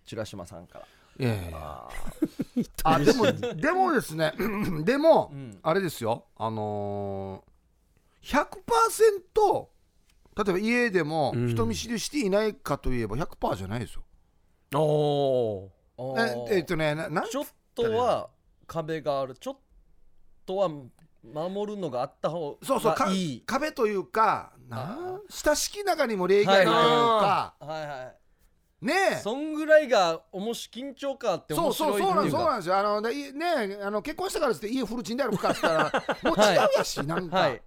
[0.05, 1.25] チュラシマさんから。
[1.25, 1.89] いやいやいや。
[2.83, 4.33] あでもでもですね
[4.83, 5.57] でも、うん。
[5.63, 6.25] あれですよ。
[6.37, 8.45] あのー、
[9.37, 9.67] 100%
[10.37, 11.49] 例えば家でもうん。
[11.49, 14.03] 人見知りしていないかといえば100%じゃないですよ、
[14.75, 18.29] おおええっとねななんちょっとは
[18.67, 19.35] 壁がある。
[19.35, 19.57] ちょっ
[20.45, 20.69] とは
[21.23, 27.87] 守るのがあった方そうそうかがいい壁というかなあ親しき中にも礼儀あるというか、はい。
[27.87, 28.17] はい
[28.79, 29.17] ねえ。
[29.17, 32.77] そんぐらいがおもし緊張感あって面そうそう白いっていううかそなんそうなんですよ。
[32.77, 35.85] あのねあの結婚したからって家フルチンであるかっつったら
[36.23, 37.63] もう違うやし、なんか、はい、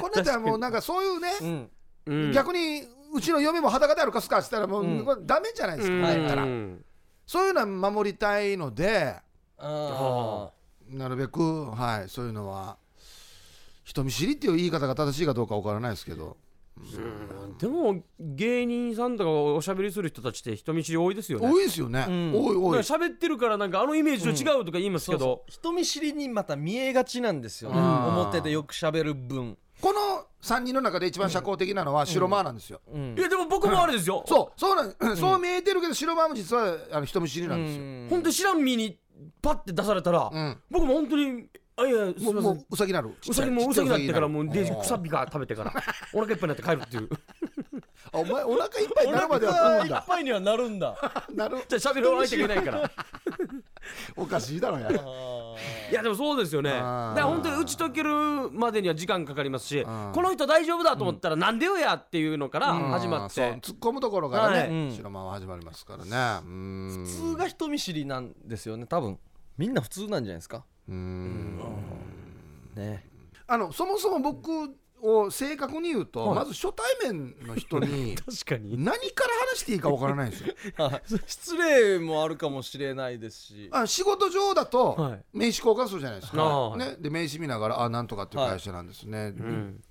[0.00, 1.70] こんなやつはもうなんかそういうね、うん、
[2.06, 2.82] うん逆に
[3.12, 5.26] うちの嫁も裸であるかすかっつったらもう、うん。
[5.26, 6.02] ダメじゃないですか、うん。
[6.02, 6.44] 言ったら。
[6.44, 6.84] うん
[7.26, 9.14] そういうのは守りたいので
[9.56, 10.50] あ
[10.88, 12.76] なるべくはいそういうのは
[13.84, 16.36] 人見知りっていう言い方が正しいかどうかわからないですけど。
[16.76, 16.80] う。
[16.82, 21.48] んでも芸人さんとかおしゃべりする人たちって人見知り多いですよね。
[21.48, 22.32] 多いですよね、うん。
[22.34, 22.78] 多い多い。
[22.80, 25.50] 喋ってるからなんかあのイメージと違うとか言いますそうそけどう。
[25.52, 27.78] 人見知りにまた見えがちなんですよね。
[27.78, 27.84] うん。
[28.18, 33.14] 表でよく喋る分、この3人の中で一番社交的なのは白間なんですよ、うん。
[33.18, 34.24] いやでも僕もあれですよ。
[34.28, 34.60] そう。
[34.60, 38.06] そうなん、そう見えてるけど白間も実はあの人見知りなんですよ、うん。
[38.10, 38.98] 本当に知らん身に
[39.42, 40.58] パッて出されたらうん。
[40.70, 42.52] 僕も本当にあいやすもうもいません。
[42.52, 43.14] ううさぎなる。
[43.28, 45.72] うさぎもうさぎになってからもうデージおー草びが食べてから
[46.12, 47.08] お腹いっぱいになって帰るっていう。
[48.12, 50.96] あお前お腹いっぱいになるまではお腹いっ食うんだぱいにはなるんだ。
[51.34, 51.58] なる。
[51.68, 52.90] じゃあ喋る相手がいないから
[54.16, 54.90] おかしいだろや。
[54.90, 56.70] いやでもそうですよね。
[56.70, 59.84] だから本当に打ち解けるまでには時間かかりますしん。
[59.84, 63.40] この人大丈夫だと思ったらなんでよやっていうのから始まって。
[63.60, 66.46] 突っ込むところからね、白間は始まりますからね。
[66.46, 67.04] うん。
[67.06, 69.18] 普通が人見知りなんですよね多分。
[69.58, 70.64] みんな普通なんじゃないですか。
[70.88, 71.60] うん。
[72.74, 73.04] ね。
[73.46, 74.48] あのそもそも僕
[75.02, 76.36] を正確に言うと、はい。
[76.36, 78.82] まず初対面の人に 確かに。
[78.82, 80.54] 何から話していいかわからないんですよ。
[80.76, 83.68] はい失礼もあるかもしれないですし。
[83.72, 85.24] あ仕事上だとはい。
[85.32, 86.78] 名刺交換するじゃないですか、はい。
[86.78, 89.82] ね、で名刺見ながら「あなんとかっていう会社なんですね」ってうん。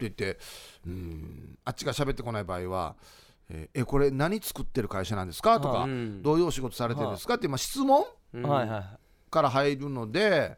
[0.00, 0.38] 言って
[0.86, 2.96] うんあっちが喋ってこない場合は
[3.50, 6.22] 「ええこれ何作ってる会社なんですか?」とか、うん。
[6.22, 8.04] どういうお仕事されてるんですか?」って、まあ、質問
[8.34, 8.42] うん。
[8.42, 8.98] はいはい。
[9.30, 10.56] から入るので、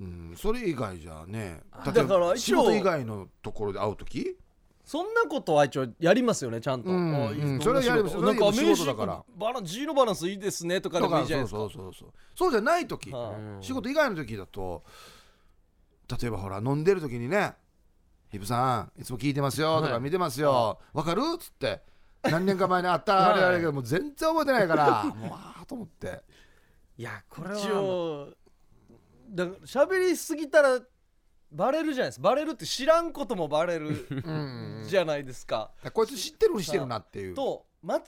[0.00, 4.36] うん、それ以外じゃねだから仕事以外のところで会う時？
[4.84, 9.24] そんなことは一応やりますよねちゃんと、それはやりますなんか仕事だから。
[9.36, 11.84] バラン G のバランスいいですねとかでもいいじゃないそうですか。
[11.84, 12.08] そうそうそう。
[12.34, 13.10] そうじゃない時、
[13.60, 14.84] 仕事以外の時だと
[16.20, 17.54] 例えばほら飲んでる時にね
[18.30, 19.92] 「ヒブさんいつも聞いてますよ」とはい。
[19.92, 20.78] か見てますよ。
[20.92, 21.80] わ、かる?」っつって
[22.22, 26.22] 何年か前にあったはいあれあれだけどもう全然覚えてないから もうああと思って。
[26.98, 28.28] いやこれは一応
[29.34, 30.80] だから喋りすぎたら
[31.50, 32.28] バレるじゃないですか。
[32.28, 34.84] バレるって知らんこともバレるうん。
[34.88, 38.02] じゃないですか、こいつ知ってるふりしてるなっていう、と間違う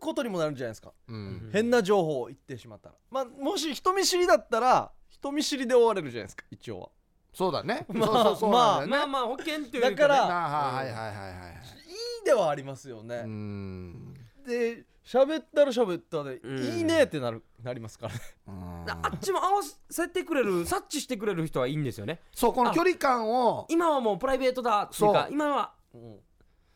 [0.00, 1.50] ことにもなるじゃないですか、うん。
[1.52, 2.94] 変な情報を言ってしまったら。
[3.10, 6.88] まあもし人見知りだったら人見知りで終われるじゃないですか一応は。
[7.32, 11.52] そうだね、 まあそうそうそうなんだよね、まあまあ保険というだからああはいはいはいはいはい。
[11.86, 14.14] いいではありますよね、うん。
[14.46, 16.58] で喋ったら喋ったで、うん。
[16.58, 18.20] いいねってなるなりますからね。
[18.46, 18.84] うん。
[18.90, 22.20] あっちも合わせてくれる察知してくれる人はいいんですよね。
[22.30, 23.64] そうこの距離感を。
[23.70, 25.32] 今はもうプライベートだっていうかそう。
[25.32, 25.72] 今は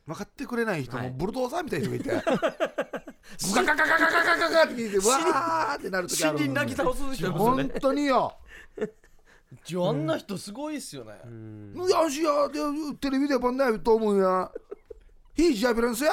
[0.07, 1.11] 分かってくれない人もはい。
[1.11, 2.25] ブルドーザーみたいな人がいて。
[3.55, 8.37] ガガガガガガガガガって聞いてわーってなる時ある死に泣き倒す人いますよ本ね当によ
[9.65, 12.59] じゃああんな人すごいっすよね、うんいやしやで
[13.01, 14.51] テレビでばんないと思うや
[15.35, 16.13] ヒージャビランスや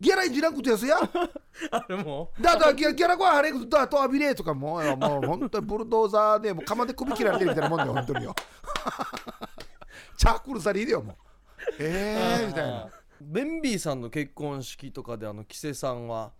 [0.00, 0.96] ギャラインジランクとやすや
[1.70, 8.34] あれもだだギャギャラコはハレとアビレとかももう本当にブルドーザーでもう釜で首切られてるみたいなもんだよ本当によ
[10.16, 11.16] チャークルサリーでよもう
[11.78, 12.88] えーみたいな
[13.20, 16.32] ベンビーさんの結婚式とかであのキセさんは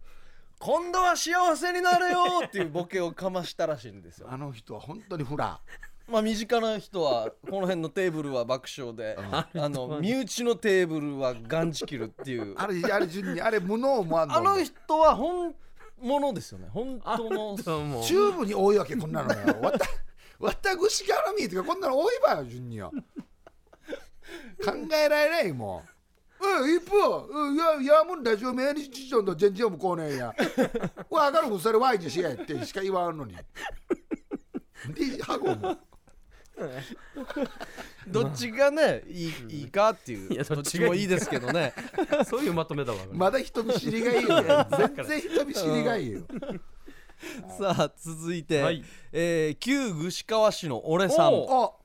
[0.58, 5.60] 「今度は幸せになれよ!」っていうボケをかましたらしいんですよあの人は本当にフラ
[6.06, 12.54] まあ身近な人はこの辺のテーブルは爆笑であの身内のテーブルはガンチ切るっていう。
[12.56, 14.36] あれあれ順にあれ無能もあんの？
[14.36, 15.54] あの人は本
[16.00, 16.68] 物ですよね。
[16.70, 17.56] 本当の。
[17.56, 19.86] チューブに多いわけこんなのよわた
[20.38, 22.92] わたぐし絡みとかこんなの多いわよ順によ
[24.62, 25.82] 考えられないもん。
[26.44, 30.34] うん一方うんいやいやもんラジオメールしちゃうんだ全然もこうねえや。
[31.08, 33.34] わかるふそれワインにしやいってしか言わんのに。
[33.34, 35.78] でハゴも
[38.06, 41.72] どっちがねいいいいかっていういやどっどっちがいいちもいいですけどね。
[42.26, 44.66] そういうまとめだわまだ人見知りがいいよ。
[44.96, 46.22] 全然人見知りがいいよ。
[47.58, 48.84] さあ続いて、はい。
[49.12, 51.34] えー旧串川市の俺さん。
[51.34, 51.84] おあ。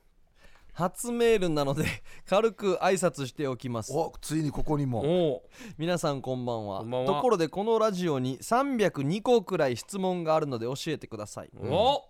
[0.72, 1.84] 初メールなので
[2.26, 3.92] 軽く挨拶しておきます。
[3.92, 5.00] おついにここにも。
[5.00, 5.32] お。
[5.32, 5.42] お
[5.78, 6.78] 皆さんこんばんは。
[6.80, 7.14] こんばんは。
[7.14, 11.50] ところでこのラジオに302個くらい質問があるので教えてください。
[11.56, 12.04] お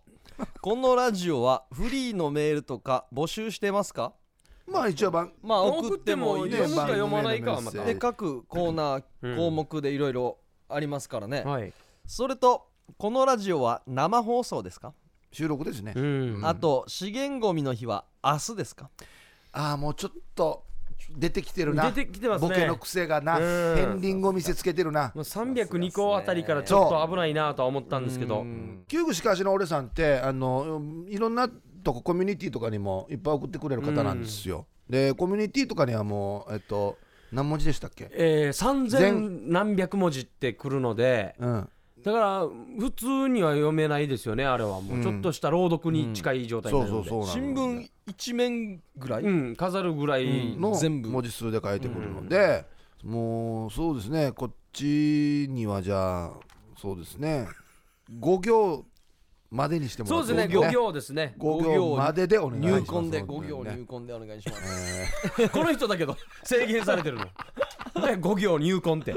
[0.60, 4.12] このラジオはフリーのメールとか募集してますか？
[4.66, 6.68] まあ一応番まあ送ってもいいです。
[6.68, 7.84] し読むか読まないかはまた。
[7.84, 9.36] で各コーナーうん。
[9.36, 10.38] 項目でいろいろ
[10.68, 11.72] ありますからね、はい。
[12.06, 14.94] それとこのラジオは生放送ですか、
[15.32, 15.92] 収録ですね。
[15.96, 16.40] うん。
[16.44, 18.90] あと資源ゴミの日は明日ですか？
[19.52, 20.64] ああもうちょっと
[21.16, 21.90] 出てきてるな。
[21.90, 22.48] 出てきてますね。
[22.48, 23.38] ボケの癖がな。
[23.38, 23.76] うん。
[23.76, 25.12] 片鱗を見せつけてるな。
[25.14, 28.40] もう302個あたりからちょっと危ないなとは思ったんですけど。
[28.40, 28.84] うん。
[28.88, 31.48] 旧具しかしの俺さんってあのいろんな
[31.82, 36.98] とこコミュニティとかにもいっぱい送ってくれる方なんですよ、でコミュニティとかにはもうえっと
[37.32, 38.10] 何文字でしたっけ？
[38.12, 41.68] えー、3000何百文字ってくるのでうん
[42.02, 42.46] だから
[42.78, 45.02] 普通には読めないですよねあれはもう。
[45.02, 47.08] ちょっとした朗読に近い状態になるので。
[47.26, 49.56] 新聞一面ぐらい、うん。
[49.56, 52.64] 飾るぐらいの全部文字数で書いてくるので、
[53.04, 54.32] もうそうですね。
[54.32, 56.32] こっちにはじゃあ
[56.80, 57.46] そうですね。
[58.18, 58.84] 5行
[59.50, 60.54] までにしてもらそうですね。
[60.54, 61.34] 5 5行ですね。
[61.38, 62.80] 5行まででお願いします。
[62.80, 67.24] 入婚で5本当にね行入婚でお願いします、 この人だけど制限されてるの。
[67.24, 67.30] ね
[67.94, 69.14] 5行入婚って。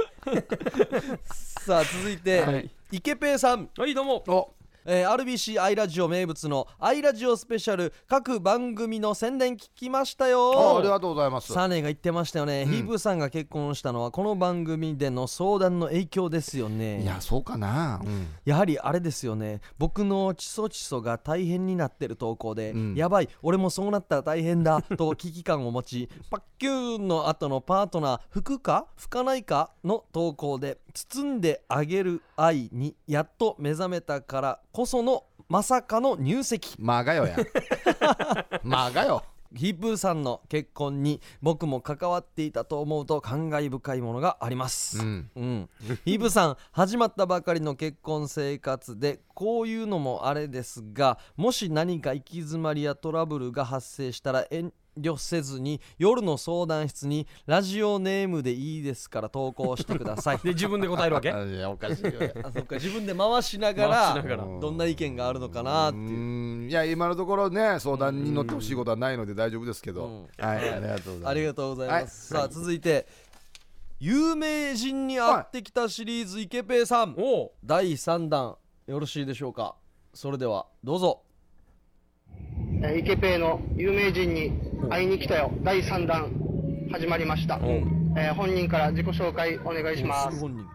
[1.61, 2.69] さあ続いて、はい。
[2.91, 3.69] イケペイさん。
[3.77, 4.23] はいどうも。
[4.27, 4.53] お
[4.85, 10.77] えー RBC アイラジオ名物のアイラジオスペシャル各番組の宣伝聞きましたあよ。
[10.77, 11.53] ありがとうございます。
[11.53, 17.01] サネが言ってましたよね、ヒープーさんが結婚したのはこの番組での相談の影響ですよね。
[17.01, 18.27] いやそうかな、うん。
[18.43, 19.61] やはりあれですよね。
[19.77, 22.95] 僕のチソチソが大変になってる投稿で、うん。
[22.95, 36.75] やばい俺もそうなったら大変だと危機感を持ち パッキューンの後のパートナー吹くか吹かないかの投稿で包んであげる愛にやっと目覚めたからこそのまさかの入籍。
[36.79, 37.37] まあがよや。
[38.63, 39.23] まあがよ。
[39.55, 45.29] ヒープーさんの結婚に僕も関わっていたと思うと感慨深いものがあります、うん。
[45.35, 45.69] うん、
[46.05, 60.37] ヒープさん始まったばかりの結婚生活でこういうのもあれですがもし何か行き詰まりやトラブルが発生したら遠慮せずに夜の相談室にラジオネームでいいですから投稿してください。
[60.39, 61.29] で自分で答えるわけ？
[61.33, 62.75] いやおかしいよやあそっか。
[62.75, 64.59] 自分で回しながら回しながら。
[64.59, 66.01] どんな意見があるのかなってう。
[66.01, 70.21] いういや今のところね相談に乗ってほしいことはないので大丈夫ですけど、うん。
[70.37, 70.69] はい。
[70.69, 71.27] ありがとうございます。
[71.27, 72.43] ありがとうございます、はい。
[72.43, 73.07] さあ続いて
[73.99, 77.15] 有名人に会ってきたシリーズイケペイさん。
[77.63, 79.75] 第3弾よろしいでしょうか？
[80.13, 81.23] それではどうぞ
[82.83, 84.51] えーイケペイの有名人に
[84.89, 85.51] 会いに来たよ。
[85.63, 86.33] 第3弾
[86.91, 90.39] 始まりました、えー本人から自己紹介お願いします。
[90.41, 90.65] 本人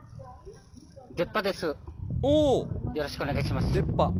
[1.15, 1.67] 出っ歯です。
[1.67, 1.77] よ
[2.23, 3.73] おおろしくお願いします。
[3.75, 4.13] 出っ歯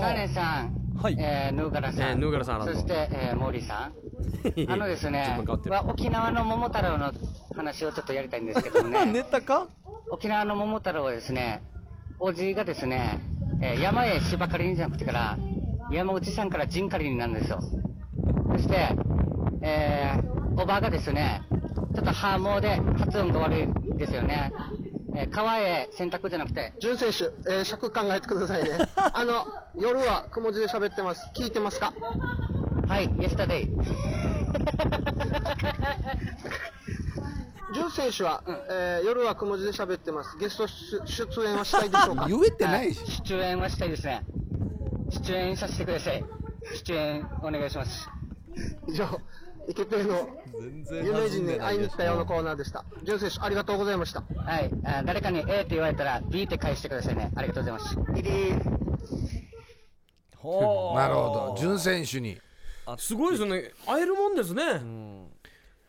[0.00, 1.16] サーネンさん、はい。
[1.18, 3.92] えー、ヌーガラさん、えーヌーガラさんそして、えー、モーリーさん。
[4.72, 5.38] あのですね
[5.68, 7.12] は沖縄の桃太郎の
[7.54, 9.68] 話をちょっとやりたいんですけどネね、 タか？
[10.10, 11.62] 沖縄の桃太郎はですね、
[12.18, 13.20] おじがですね、
[13.60, 15.38] えー山へ芝刈りにじゃなくてから、
[15.92, 17.60] 山内さんから陣刈りになるんですよ。
[18.52, 18.96] そして、
[19.62, 21.42] えー、おばがですね、
[21.94, 24.52] ちょっとハーモーで発音が悪いですよね。
[25.14, 28.70] えー川へ洗濯じゃなくて、潤選手、えー尺考えてくださいね。
[28.96, 29.44] あの
[29.78, 31.30] 夜はくも字で喋ってます。
[31.34, 31.92] 聞いてますか？
[32.88, 33.68] はい、yesterday。
[37.74, 40.36] 潤選手は、えー夜はくも字で喋ってます。
[40.38, 42.26] ゲスト出出演はしたいでしょうか？
[42.30, 43.22] 言えてないし。
[43.24, 44.22] 出演はしたいですね。
[45.12, 46.24] 出演させてください。
[46.84, 48.08] 出演お願いします。
[48.88, 49.06] 以上
[49.68, 50.28] イケペイの
[50.60, 52.84] 全然有名人に会いに来たようなコーナーでした。
[53.04, 54.24] 潤選手ありがとうございました。
[54.36, 57.30] はい、あ誰かに A って言われたら B って返してくださいね。
[57.36, 57.96] ありがとうございます。
[58.14, 58.82] リリー。
[60.94, 61.56] なるほど。
[61.58, 62.38] 準選手に。
[62.98, 63.72] すごいですね。
[63.86, 64.62] 会えるもんですね、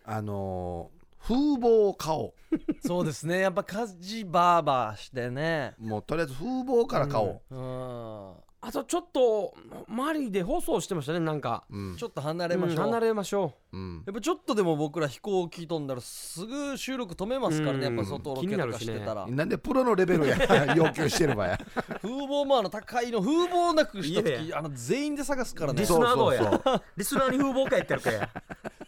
[0.05, 2.33] あのー風貌顔。
[2.85, 3.39] そうですね。
[3.39, 5.73] やっぱ家事バーバーしてね。
[5.79, 8.33] もうとりあえず風貌から顔、うん
[8.65, 9.53] あとちょっと
[9.89, 11.95] 周りで放送してましたねなんか、うん。
[11.97, 12.91] ちょっと離れましょう、うん。
[12.91, 13.77] 離れましょう。
[13.77, 14.03] ん。
[14.05, 20.37] やっぱちょっとでも僕ら飛行機飛んだらすぐ収録止めますからねやっぱ外ロケとかしてたら、なんでプロのレベルや
[20.75, 21.59] 要求してればや
[22.01, 25.81] 風貌もあの高いの風貌なくしたいやい時あの全員で探すからね。
[25.81, 26.81] リスナーどうや。
[26.95, 28.29] リスナーに風貌かやってるかや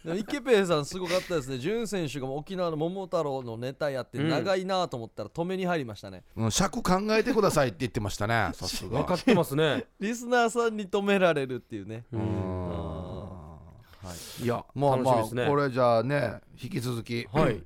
[0.06, 1.58] でも池ペイさんすごかったですね。
[1.58, 4.28] 潤選手が沖縄の桃太郎のネタやってうん。
[4.30, 9.00] 長いなと思ったら止めに入りましたね、うん尺考えてくださいって言ってましたねさすが。
[9.00, 9.65] 分かってますね
[10.00, 12.20] リスナーさんに止められるっていうね、うん。
[12.20, 14.12] は
[14.42, 14.46] い。
[14.46, 15.46] やまあまあね。
[15.46, 17.62] これじゃあね引き続き、はい。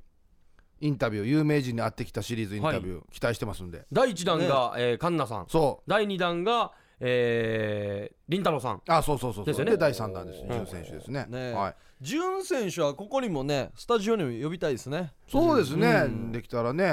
[0.83, 3.85] インタビュー有名人に会ってきたシリーズインタビュー、期待してますんで。
[3.93, 5.47] 第1弾が、えー、カンナさん。
[5.49, 8.77] そ第2弾がえんたろーさん。
[8.77, 9.45] うあそうそうそうそう。
[9.47, 9.73] ですよね。
[9.73, 10.47] で第3弾です。
[10.47, 11.27] 潤選手ですね。
[11.29, 11.75] ねはい。
[12.01, 15.13] 潤選手はここにもねスタジオにも呼びたいですね。
[15.29, 16.33] そうですね、うん。
[16.33, 16.85] できたらね。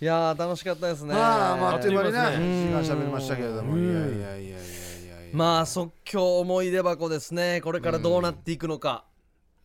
[0.01, 1.13] いいやー楽しかったですね。
[1.13, 3.73] まあまああっという間にね時間喋りましたけれども。
[3.73, 3.81] うん。
[3.83, 7.59] いやいやいやいやいやいやまあ即興思い出箱ですね。
[7.61, 9.03] これからどうなっていくのか。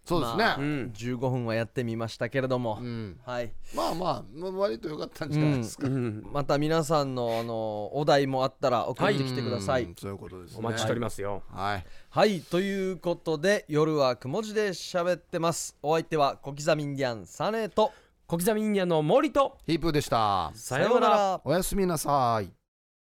[0.05, 0.93] そうですね、まあうん。
[0.95, 2.79] 15分はやってみましたけれども。
[2.79, 3.53] うん、はい。
[3.75, 6.29] まあまあまあ割と良かったんじゃないですか、うん。
[6.31, 9.85] また皆さんのあのお題もあったら送ってきてください。
[9.85, 9.95] うん。
[9.99, 10.59] そういうことですね。
[10.59, 11.87] お待ちしておりますよ、はい。
[12.11, 12.41] はい。
[12.41, 15.75] ということで夜はくも字で喋ってます。
[15.81, 17.93] お相手は小刻みインディアンサネと
[18.27, 19.59] 小刻みインディアンの森と。
[19.67, 20.51] ヒープーでした。
[20.55, 21.41] さようなら。
[21.45, 22.64] おやすみなさい